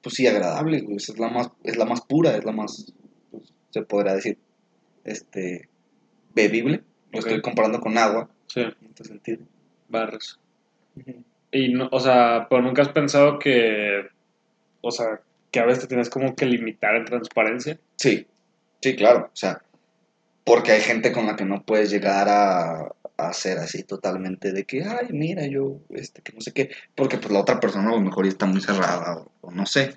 [0.02, 2.92] pues sí, agradable, güey, Es la más, es la más pura, es la más,
[3.30, 4.38] pues, se podría decir,
[5.04, 5.68] este,
[6.34, 6.82] bebible.
[7.12, 9.44] Lo estoy comparando con agua, Sí, en este sentido.
[9.88, 10.38] barras.
[11.50, 14.08] Y, no, o sea, pero nunca has pensado que.
[14.80, 15.20] O sea,
[15.50, 17.78] que a veces te tienes como que limitar en transparencia.
[17.96, 18.26] Sí,
[18.80, 19.26] sí, claro.
[19.26, 19.62] O sea,
[20.44, 22.88] porque hay gente con la que no puedes llegar a,
[23.32, 26.70] ser así totalmente de que, ay, mira, yo, este, que no sé qué.
[26.96, 29.96] Porque pues la otra persona a lo mejor está muy cerrada o, no sé.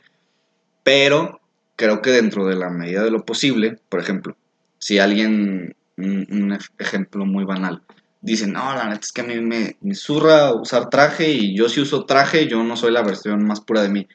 [0.83, 1.41] Pero
[1.75, 4.37] creo que dentro de la medida de lo posible, por ejemplo,
[4.77, 7.81] si alguien, un, un ej- ejemplo muy banal,
[8.21, 11.67] dice, no, la neta es que a mí me, me zurra usar traje y yo
[11.67, 14.07] si uso traje, yo no soy la versión más pura de mí.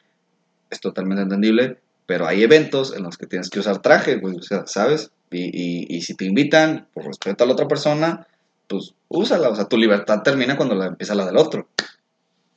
[0.69, 4.41] Es totalmente entendible, pero hay eventos en los que tienes que usar traje, güey, o
[4.41, 5.11] sea, ¿sabes?
[5.31, 8.27] Y, y, y si te invitan, por respeto a la otra persona,
[8.67, 11.67] pues úsala, o sea, tu libertad termina cuando la empieza la del otro.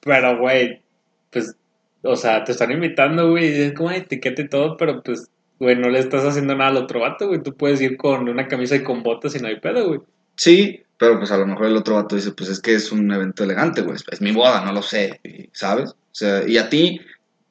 [0.00, 0.82] Pero, güey,
[1.30, 1.56] pues,
[2.02, 5.30] o sea, te están invitando, güey, y es como "Ay, etiqueta y todo, pero pues,
[5.58, 7.42] güey, no le estás haciendo nada al otro vato, güey.
[7.42, 10.00] Tú puedes ir con una camisa y con botas y no hay pedo, güey.
[10.36, 13.10] Sí, pero pues a lo mejor el otro vato dice, pues es que es un
[13.12, 15.20] evento elegante, güey, es mi boda, no lo sé,
[15.52, 15.90] ¿sabes?
[15.90, 17.00] O sea, y a ti,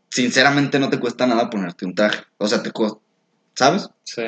[0.10, 3.00] sinceramente, no te cuesta nada ponerte un traje, o sea, te cuesta,
[3.56, 3.90] ¿sabes?
[4.04, 4.24] Sí.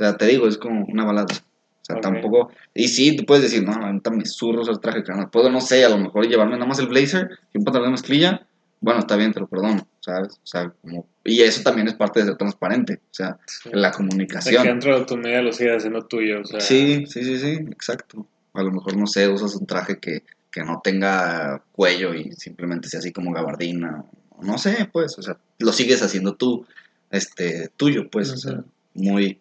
[0.00, 1.26] O sea, te digo, es como una balada.
[1.34, 2.50] O sea, tampoco.
[2.72, 5.28] Y sí, tú puedes decir, no, neta me zurro usar traje, carnal.
[5.28, 7.92] Puedo, no sé, a lo mejor llevarme nada más el blazer y un pantalón de
[7.92, 8.46] mezclilla.
[8.80, 10.40] Bueno, está bien, te lo perdono, ¿sabes?
[10.42, 11.06] O sea, como.
[11.22, 12.94] Y eso también es parte de ser transparente.
[12.94, 13.68] O sea, sí.
[13.74, 14.64] la De que comunicación.
[14.64, 16.60] dentro de tu media lo sigas haciendo tuyo, o sea.
[16.60, 18.26] Sí, sí, sí, sí, exacto.
[18.54, 22.88] A lo mejor, no sé, usas un traje que, que no tenga cuello y simplemente
[22.88, 24.02] sea así como gabardina.
[24.40, 26.64] No sé, pues, o sea, lo sigues haciendo tú,
[27.10, 29.38] este, tuyo, pues, o sea, muy,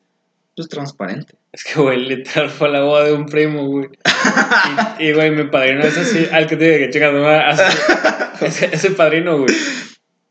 [0.55, 1.35] pues, transparente.
[1.51, 3.89] Es que, güey, literal fue la boda de un primo, güey.
[4.99, 7.25] Y, y, güey, mi padrino es así, al que te dije que chicas, no
[8.45, 9.55] ese, ese padrino, güey.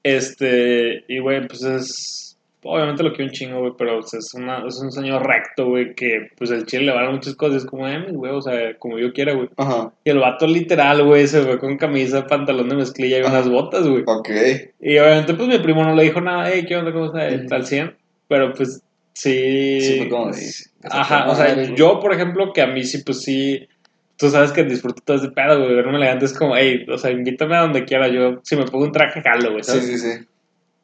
[0.03, 2.39] Este, y, güey, pues es.
[2.65, 5.95] Obviamente lo quiero un chingo, güey, pero pues, es, una, es un señor recto, güey,
[5.95, 7.63] que pues el chile le vale muchas cosas.
[7.63, 9.49] Es como, eh, mi güey, o sea, como yo quiera, güey.
[9.57, 9.93] Ajá.
[10.05, 13.31] Y el vato literal, güey, se fue con camisa, pantalón de mezclilla y Ajá.
[13.31, 14.03] unas botas, güey.
[14.07, 14.29] Ok.
[14.81, 16.93] Y obviamente, pues mi primo no le dijo nada, hey, ¿qué onda?
[16.93, 17.29] ¿Cómo está?
[17.29, 17.55] Ujú.
[17.55, 17.97] Al 100.
[18.29, 18.83] Pero pues
[19.21, 19.81] sí.
[19.81, 20.53] Sí, fue como de-
[20.91, 23.69] Ajá, o sea, yo, por ejemplo, que a mí sí, pues sí.
[24.17, 25.75] Tú sabes que disfruto todo ese pedo, güey.
[25.77, 28.09] Verme elegante es como, hey, o sea, invítame a donde quiera.
[28.09, 29.87] Yo, si me pongo un traje, jalo, güey, Sí, ¿sabes?
[29.87, 30.27] sí, sí.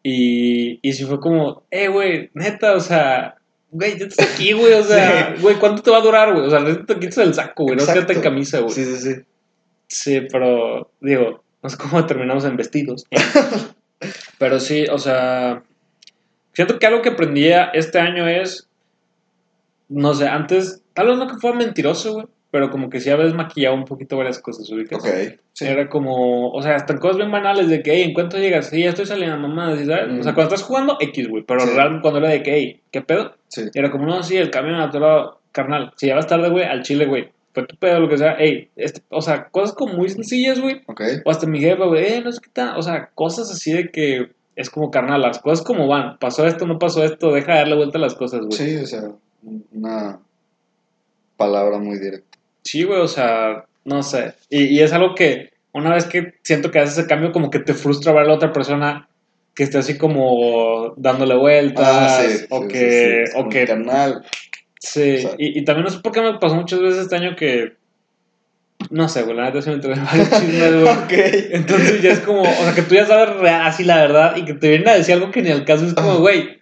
[0.04, 3.36] Y, y sí fue como, eh, güey, neta, o sea,
[3.70, 6.46] güey, ya estás aquí, güey, o sea, güey, ¿cuánto te va a durar, güey?
[6.46, 8.72] O sea, te quitas el saco, güey, no quédate en camisa, güey.
[8.72, 9.20] Sí, sí, sí.
[9.88, 13.04] Sí, pero, digo, no sé cómo terminamos en vestidos.
[14.38, 15.62] pero sí, o sea,
[16.54, 18.68] siento que algo que aprendí este año es,
[19.88, 23.16] no sé, antes, tal vez no que fuera mentiroso, güey, pero como que sí a
[23.16, 24.98] veces maquillaba un poquito varias cosas, ¿ubicas?
[25.00, 25.08] Ok.
[25.52, 25.66] Sí.
[25.66, 28.70] Era como, o sea, hasta en cosas bien banales de que, hey, ¿en cuánto llegas?
[28.70, 30.20] Sí, ya estoy saliendo, mamá, ¿sí ¿sabes?
[30.20, 31.70] O sea, cuando estás jugando, X, güey, pero Sí.
[31.74, 33.34] realmente cuando era de que, hey, ¿qué pedo?
[33.48, 33.62] Sí.
[33.74, 36.64] Era como, no, sí, el camión a otro lado, carnal, si ya vas tarde, güey,
[36.64, 39.94] al chile, güey, fue tu pedo, lo que sea, hey, este, o sea, cosas como
[39.94, 41.02] muy sencillas, güey, Ok.
[41.24, 43.90] o hasta mi jefa, güey, eh, no sé qué tal, o sea, cosas así de
[43.90, 47.58] que es como, carnal, las cosas como van, pasó esto, no pasó esto, deja de
[47.58, 48.52] darle vuelta a las cosas, güey.
[48.52, 49.10] Sí, o sea,
[49.72, 50.20] una
[51.36, 52.38] palabra muy directa.
[52.62, 54.34] Sí, güey, o sea, no sé.
[54.48, 57.58] Y, y es algo que una vez que siento que haces ese cambio, como que
[57.58, 59.08] te frustra ver a la otra persona
[59.54, 61.84] que esté así como dándole vueltas.
[61.86, 63.24] Ah, o que.
[63.36, 64.24] O que canal.
[64.78, 65.16] sí.
[65.16, 65.30] o sea.
[65.36, 67.72] y, y también no sé por qué me pasó muchas veces este año que.
[68.90, 70.84] No sé, güey, la neta se me entró varios chismes, güey.
[70.88, 71.12] Ok.
[71.52, 73.28] Entonces ya es como, o sea, que tú ya sabes
[73.62, 75.94] así la verdad y que te vienen a decir algo que ni al caso es
[75.94, 76.60] como, güey,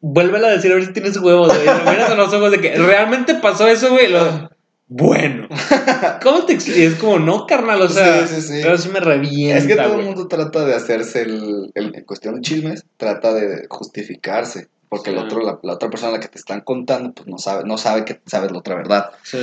[0.00, 1.78] vuélvela a decir a ver si tienes huevos, güey.
[1.90, 4.08] Miras a los ojos de que realmente pasó eso, güey.
[4.08, 4.50] lo-
[4.92, 5.48] bueno.
[6.22, 6.94] ¿Cómo te explicas?
[6.94, 8.60] Es como, no, carnal, o sea, Sí, sí, sí.
[8.62, 10.00] pero sí me revienta, Es que todo güey.
[10.00, 14.68] el mundo trata de hacerse el, el- en cuestión de chismes, trata de justificarse.
[14.88, 17.38] Porque el otro, la, la otra persona a la que te están contando, pues no
[17.38, 19.10] sabe, no sabe que sabes la otra verdad.
[19.22, 19.38] Sí.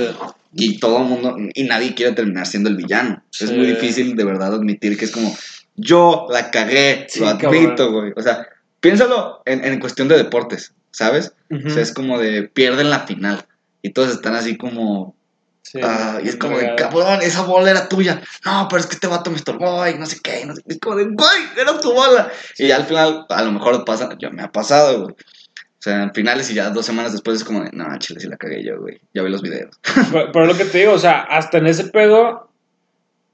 [0.52, 3.22] Y todo el mundo, y nadie quiere terminar siendo el villano.
[3.38, 5.36] Es muy difícil de verdad admitir que es como,
[5.76, 8.12] yo la cagué, Sí, lo admito, güey.
[8.16, 8.46] O sea,
[8.80, 11.32] piénsalo en, en cuestión de deportes, ¿sabes?
[11.50, 13.44] O sea, es como de pierden la final.
[13.82, 15.14] Y todos están así como,
[15.70, 18.22] Sí, ah, y es como de, cabrón, esa bola era tuya.
[18.46, 20.46] No, pero es que este vato me estorbó y no sé qué.
[20.46, 20.74] no sé qué.
[20.74, 22.32] Es como de, güey, era tu bola.
[22.56, 25.14] Y ya al final, a lo mejor pasa, ya me ha pasado, güey.
[25.88, 28.36] Sea, en finales y ya dos semanas después es como de, no, chile, sí la
[28.36, 29.00] cagué yo, güey.
[29.14, 29.78] Ya vi los videos.
[30.12, 32.50] Pero, pero lo que te digo, o sea, hasta en ese pedo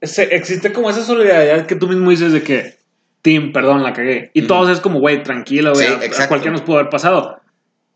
[0.01, 2.77] ese- existe como esa solidaridad que tú mismo dices de que,
[3.21, 4.29] Tim, perdón, la cagué.
[4.33, 4.47] Y Ujú.
[4.47, 7.39] todos es como, güey, tranquilo, güey, Sí, a- cualquiera nos pudo haber pasado.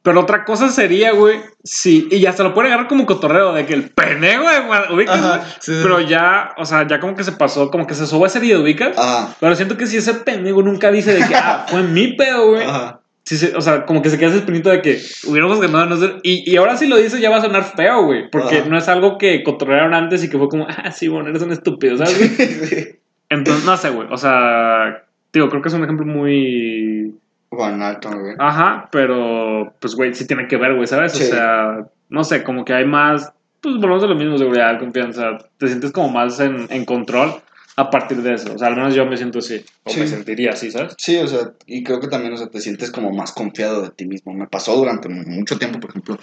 [0.01, 3.73] Pero otra cosa sería, güey, sí, y hasta lo pueden agarrar como cotorreo, de que
[3.73, 4.55] el pene, güey,
[4.93, 5.49] ubicas, Ajá, güey?
[5.59, 5.79] sí, sí.
[5.83, 8.59] Pero ya, o sea, ya como que se pasó, como que se subió esa herida,
[8.59, 8.97] ubicas.
[8.97, 9.35] Ajá.
[9.39, 12.63] Pero siento que si ese pendejo nunca dice de que, ah, fue mi pedo, güey.
[12.63, 12.98] Ajá.
[13.29, 16.17] Sí, sí, o sea, como que se queda ese espinito de que hubiéramos ganado, no.
[16.23, 18.27] Y, y ahora si lo dice ya va a sonar feo, güey.
[18.27, 18.69] Porque Ajá.
[18.69, 21.51] no es algo que cotorrearon antes y que fue como, ah, sí, bueno, eres un
[21.51, 22.17] estúpido, ¿sabes?
[22.17, 22.47] güey?
[22.47, 22.87] Sí.
[23.29, 24.07] Entonces, no sé, güey.
[24.09, 27.19] O sea, digo, creo que es un ejemplo muy.
[27.51, 28.35] Banal también.
[28.39, 31.11] Ajá, pero pues, güey, sí tiene que ver, güey, ¿sabes?
[31.11, 31.25] Sí.
[31.25, 33.31] O sea, no sé, como que hay más.
[33.61, 35.37] Pues volvemos a lo mismo, seguridad, confianza.
[35.59, 37.35] Te sientes como más en, en control
[37.79, 38.53] a partir de eso.
[38.53, 39.63] O sea, al menos yo me siento así.
[39.83, 39.99] O Sí.
[40.01, 40.95] me sentiría así, ¿sabes?
[40.97, 43.91] Sí, o sea, y creo que también, o sea, te sientes como más confiado de
[43.91, 44.33] ti mismo.
[44.33, 46.19] Me pasó durante mucho tiempo, por ejemplo.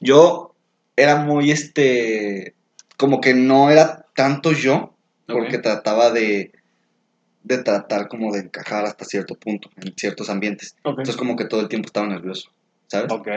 [0.00, 0.54] Yo
[0.96, 2.54] era muy, este,
[2.96, 4.94] como que no era tanto yo,
[5.26, 6.52] porque trataba de,
[7.42, 10.76] de tratar como de encajar hasta cierto punto en ciertos ambientes.
[10.84, 12.50] Entonces como que todo el tiempo estaba nervioso,
[12.88, 13.10] ¿sabes?
[13.10, 13.28] Ok.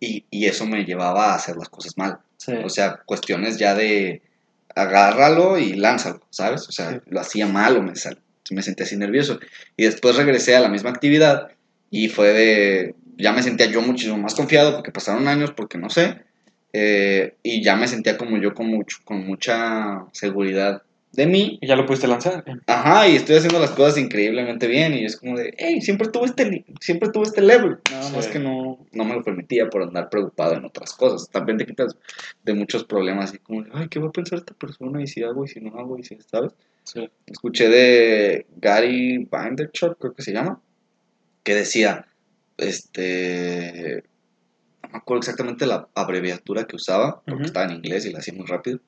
[0.00, 2.18] Y, y eso me llevaba a hacer las cosas mal.
[2.38, 2.52] Sí.
[2.64, 4.22] O sea, cuestiones ya de
[4.76, 6.68] agárralo y lánzalo, ¿sabes?
[6.68, 6.96] O sea, Sí.
[7.06, 8.18] lo hacía mal o me, sal-
[8.50, 9.38] me sentía así nervioso.
[9.76, 11.48] Y después regresé a la misma actividad
[11.90, 15.88] y fue de, ya me sentía yo muchísimo más confiado porque pasaron años, porque no
[15.90, 16.22] sé,
[16.72, 20.82] eh, y ya me sentía como yo con, mucho, con mucha seguridad
[21.12, 21.58] de mí.
[21.60, 22.44] Y ya lo pudiste lanzar.
[22.66, 26.26] Ajá, y estoy haciendo las cosas increíblemente bien y es como de, hey, siempre tuve
[26.26, 27.78] este, siempre tuve este level.
[27.90, 28.16] Nada Sí.
[28.16, 31.28] más que no, no me lo permitía por andar preocupado en otras cosas.
[31.30, 31.96] También te quitas
[32.44, 35.02] de muchos problemas y como, de, ay, ¿qué va a pensar esta persona?
[35.02, 36.52] Y si hago y si no hago y si, ¿sabes?
[36.84, 37.08] Sí.
[37.26, 40.60] Escuché de Gary Vaynerchuk, creo que se llama,
[41.42, 42.06] que decía,
[42.56, 44.04] este,
[44.82, 48.34] no me acuerdo exactamente la abreviatura que usaba, porque estaba en inglés y la hacía
[48.34, 48.80] muy rápido,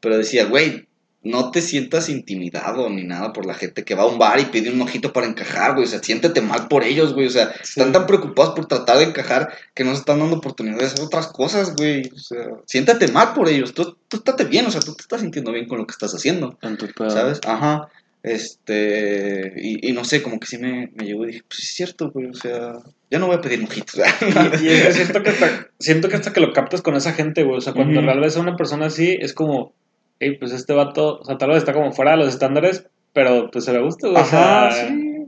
[0.00, 0.86] pero decía, güey,
[1.26, 4.46] no te sientas intimidado ni nada por la gente que va a un bar y
[4.46, 5.84] pide un ojito para encajar, güey.
[5.84, 7.26] O sea, siéntete mal por ellos, güey.
[7.26, 10.78] O sea, están tan preocupados por tratar de encajar que no se están dando oportunidad
[10.78, 12.10] de hacer otras cosas, güey.
[12.14, 13.74] O sea, siéntate mal por ellos.
[13.74, 16.14] Tú, tú estate bien, o sea, tú te estás sintiendo bien con lo que estás
[16.14, 17.10] haciendo, En tu pedo.
[17.10, 17.40] ¿sabes?
[17.44, 17.88] Ajá.
[18.22, 21.68] Este, y, y no sé, como que sí me, me llegó y dije, pues es
[21.74, 22.26] cierto, güey.
[22.26, 22.72] O sea,
[23.08, 24.00] ya no voy a pedir mojitos.
[24.60, 27.12] Y, y es que siento que, hasta, siento que hasta que lo captas con esa
[27.12, 27.58] gente, güey.
[27.58, 28.04] O sea, cuando Ujú.
[28.04, 29.72] realmente es una persona así, es como,
[30.20, 33.50] hey, pues este vato, o sea, tal vez está como fuera de los estándares, pero
[33.50, 34.22] pues se le gusta, güey.
[34.22, 35.26] O sea, sí.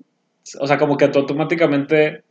[0.60, 2.22] o sea, como que tú automáticamente,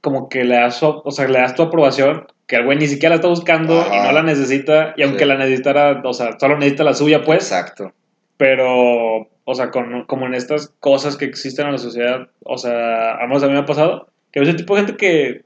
[0.00, 3.14] como que le das, o sea, le das tu aprobación, que el güey ni siquiera
[3.14, 5.24] la está buscando y no la necesita, y aunque Sí.
[5.26, 7.44] la necesitara, o sea, solo necesita la suya, pues.
[7.50, 7.92] Exacto.
[8.36, 13.14] Pero, o sea, con, como en estas cosas que existen en la sociedad, o sea,
[13.16, 15.45] a menos a mí me ha pasado, que hay ese tipo de gente que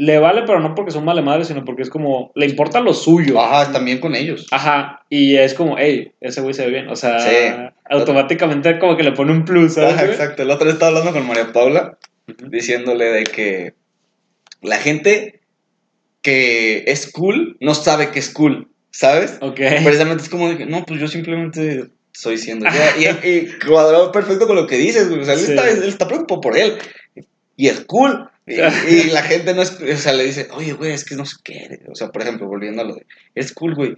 [0.00, 2.94] le vale, pero no porque son mala madre, sino porque es como, le importa lo
[2.94, 3.38] suyo.
[3.40, 4.46] Ajá, también con ellos.
[4.50, 6.88] Ajá, y es como, hey, ese güey se ve bien.
[6.88, 7.74] O sea, Sí.
[7.90, 9.94] automáticamente como que le pone un plus, ¿sabes?
[9.94, 10.42] Ajá, exacto.
[10.42, 11.98] El otro día estaba hablando con María Paula,
[12.28, 12.48] Ujú.
[12.50, 13.74] diciéndole de que
[14.62, 15.40] la gente
[16.22, 19.38] que es cool no sabe que es cool, ¿sabes?
[19.40, 19.56] Ok.
[19.84, 22.66] Precisamente es como de que, no, pues yo simplemente soy siendo.
[22.98, 25.20] Y, y cuadró perfecto con lo que dices, güey.
[25.20, 25.52] O sea, él, Sí.
[25.52, 26.78] está, él está preocupado por él.
[27.56, 28.28] Y es cool.
[28.50, 31.24] Y, y la gente no es, o sea, le dice, oye, güey, es que no
[31.24, 31.80] sé qué.
[31.90, 33.96] O sea, por ejemplo, volviendo a lo de, es cool, güey.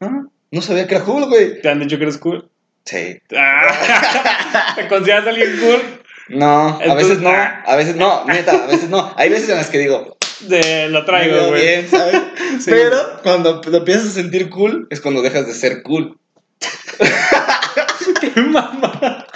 [0.00, 1.60] Ah, no sabía que era cool, güey.
[1.60, 2.50] ¿Te han dicho que eres cool?
[2.84, 3.18] Sí.
[3.36, 4.74] Ah.
[4.76, 5.80] ¿Te consideras alguien cool?
[6.28, 7.62] No, a veces no, ah.
[7.66, 9.12] a veces no, neta, a veces no.
[9.16, 11.62] Hay veces en las que digo, De, lo traigo, güey.
[11.62, 12.20] bien, ¿sabes?
[12.60, 12.70] Sí.
[12.70, 16.16] Pero cuando te empiezas a sentir cool, es cuando dejas de ser cool.
[18.20, 19.26] Qué mamá.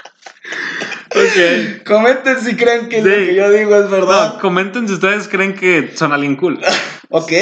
[1.10, 1.84] Ok.
[1.86, 3.26] Comenten si creen que lo Sí.
[3.26, 4.34] que yo digo es verdad.
[4.34, 6.58] No, comenten si ustedes creen que son alguien cool.
[7.10, 7.32] Ok,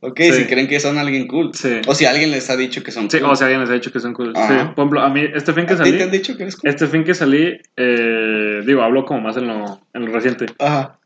[0.00, 0.32] ok, Sí.
[0.32, 1.50] si creen que son alguien cool.
[1.52, 1.82] Sí.
[1.86, 3.30] O si alguien les ha dicho que son Sí, cool.
[3.30, 4.32] o si alguien les ha dicho que son cool.
[4.34, 4.48] Ajá.
[4.48, 6.44] Sí, por ejemplo, a mí, este fin que ¿A ti salí, te han dicho que
[6.44, 6.70] eres cool?
[6.70, 10.46] este fin que salí, eh, digo, hablo como más en lo, en lo reciente.
[10.58, 10.98] Ajá,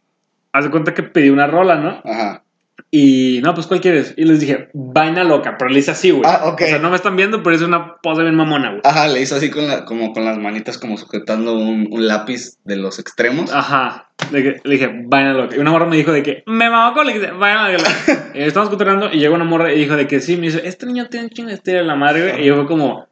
[0.53, 2.01] Haz de cuenta que pedí una rola, ¿no?
[2.05, 2.43] ajá.
[2.91, 4.15] Y, no, pues, ¿cuál quieres?
[4.17, 6.23] Y les dije, vaina loca, pero le hice así, güey.
[6.25, 6.63] Ah, ok.
[6.63, 8.81] O sea, no me están viendo, pero es una pose bien mamona, güey.
[8.85, 12.57] Ajá, le hizo así con la, como con las manitas como sujetando un, un lápiz
[12.65, 13.53] de los extremos.
[13.53, 14.11] Ajá.
[14.33, 15.55] Le dije, le dije, vaina loca.
[15.55, 17.91] Y una morra me dijo de que, me mamó con le dije, vaina loca.
[18.35, 21.09] estamos cotorreando y llegó una morra y dijo de que sí, me dice, este niño
[21.09, 22.43] tiene un chingo de estilo de la madre, güey.
[22.43, 23.07] Y yo fue como,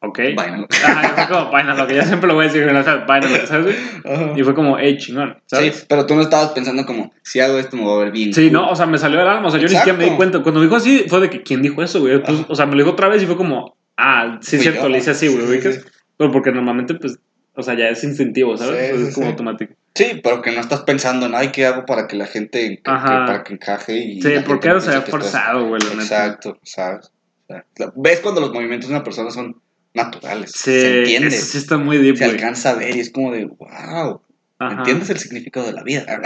[0.00, 0.18] ok.
[0.36, 0.76] Vaina loca.
[0.84, 1.92] Ajá, yo fue como, vaina loca.
[1.92, 3.76] Ya siempre lo voy a decir, loca, ¿sabes?
[4.04, 4.32] Ajá.
[4.36, 5.86] Y fue como, hey, chingón, Sí, ¿sabes?
[5.88, 8.32] pero tú no estabas pensando como, si hago esto me voy a ver bien.
[8.34, 8.52] Sí, cool.
[8.52, 10.42] no, o sea, me salió del alma, o sea, yo ni siquiera me di cuenta.
[10.42, 12.22] Cuando me dijo así, fue de que, ¿quién dijo eso, güey?
[12.22, 14.82] Pues, o sea, me lo dijo otra vez y fue como, ah, sí, Fui cierto,
[14.82, 15.80] yo, le hice así, güey, sí, sí, sí.
[16.16, 17.18] Pero porque normalmente, pues,
[17.54, 18.86] o sea, ya es instintivo, ¿sabes?
[18.86, 19.30] Sí, Pues sí, es como sí.
[19.32, 19.74] automático.
[19.94, 22.90] Sí, pero que no estás pensando en, ay, ¿qué hago para que la gente, que-
[22.90, 23.06] Ajá.
[23.08, 24.22] que- para que encaje y...
[24.22, 26.02] Sí, porque no se que estás- forzado, güey, la neta.
[26.02, 27.06] Exacto, ¿sabes?
[27.08, 29.60] O sea, la- ¿Ves cuando los movimientos de una persona son
[29.94, 30.52] naturales?
[30.52, 33.44] Sí, se entiende, sí está muy deep, se alcanza a ver y es como de,
[33.46, 34.20] wow,
[34.58, 34.74] Ajá.
[34.78, 36.04] ¿entiendes el significado de la vida?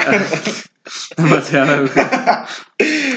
[1.16, 1.84] Demasiado.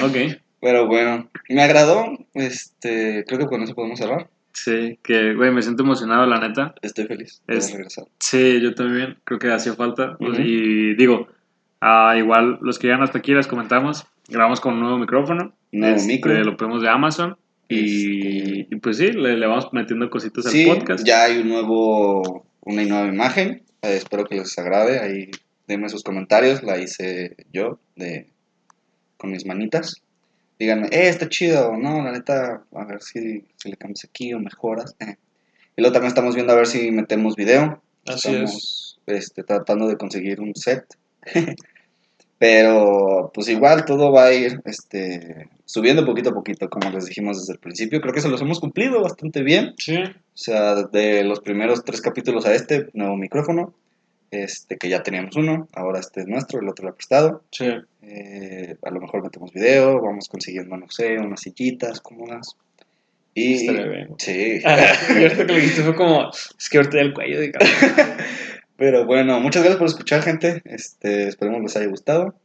[0.02, 0.16] Ok.
[0.60, 4.28] Pero bueno, me agradó, este, creo que con eso podemos cerrar.
[4.52, 6.74] Sí, que, güey, me siento emocionado, la neta.
[6.82, 8.08] Estoy feliz de Es- haber regresado.
[8.18, 9.16] Sí, yo también.
[9.24, 10.16] Creo que hacía falta.
[10.20, 11.28] Y digo,
[11.80, 14.04] ah, igual los que llegan hasta aquí les comentamos.
[14.26, 15.52] Grabamos con un nuevo micrófono.
[15.70, 16.32] Nuevo Este, micro.
[16.42, 17.36] Lo pedimos de Amazon.
[17.68, 21.04] Y, Este- y pues sí, le, le vamos metiendo cositas al Sí, podcast.
[21.06, 23.62] ya hay un nuevo, una nueva imagen.
[23.82, 24.98] Eh, espero que les agrade.
[25.00, 25.30] Ahí
[25.66, 26.62] denme sus comentarios.
[26.62, 28.26] La hice yo de,
[29.16, 30.00] con mis manitas.
[30.58, 34.40] Díganme, eh, está chido no, la neta, a ver si, si le cambias aquí o
[34.40, 34.94] mejoras.
[35.00, 35.16] Eh.
[35.76, 37.80] Y luego también estamos viendo a ver si metemos video.
[38.04, 40.84] Así estamos este, tratando de conseguir un set.
[42.38, 47.40] Pero pues igual todo va a ir este, subiendo poquito a poquito, como les dijimos
[47.40, 48.00] desde el principio.
[48.00, 49.74] Creo que se los hemos cumplido bastante bien.
[49.76, 49.96] Sí.
[49.96, 53.74] O sea, de los primeros tres capítulos a este, nuevo micrófono,
[54.30, 57.42] este que ya teníamos uno, ahora este es nuestro, el otro lo ha prestado.
[57.50, 57.66] Sí.
[58.02, 62.56] Eh, a lo mejor metemos video, vamos consiguiendo, no sé, unas sillitas cómodas.
[63.34, 64.14] Y, bien.
[64.18, 64.60] Sí.
[64.62, 67.70] y ahorita que lo dijiste fue como, es que ahorita el cuello de cabrón.
[68.78, 70.62] Pero bueno, muchas gracias por escuchar, gente.
[70.64, 72.36] Este, esperemos les haya gustado.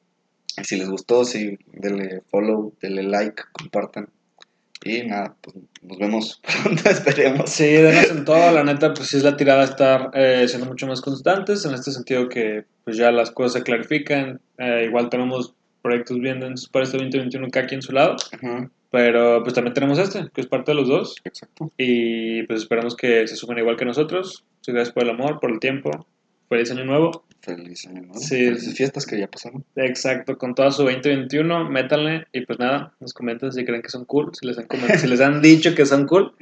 [0.59, 4.09] Y si les gustó, sí, denle follow, denle like, compartan.
[4.83, 7.51] Y nada, pues nos vemos pronto, esperemos.
[7.51, 10.87] Sí, denos en todo, la neta, pues sí es la tirada estar eh, siendo mucho
[10.87, 15.53] más constantes, en este sentido que pues ya las cosas se clarifican, eh, igual tenemos
[15.83, 19.73] proyectos bien densos para este 2021 cada quien en su lado, Ajá, pero pues también
[19.73, 21.71] tenemos este, que es parte de los dos, exacto.
[21.77, 25.51] y pues esperamos que se sumen igual que nosotros, Muchas gracias por el amor, por
[25.51, 25.91] el tiempo,
[26.49, 28.19] feliz año nuevo, Feliz año nuevo.
[28.19, 28.37] Sí.
[28.45, 29.65] Felices fiestas que ya pasaron.
[29.75, 34.05] exacto, con toda su 2021, métanle, y pues nada, nos comentan si creen que son
[34.05, 34.67] cool, si les han,
[34.97, 36.33] si les han dicho que son cool,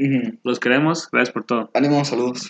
[0.44, 1.72] los queremos, gracias por todo.
[1.74, 2.50] Ánimo, saludos.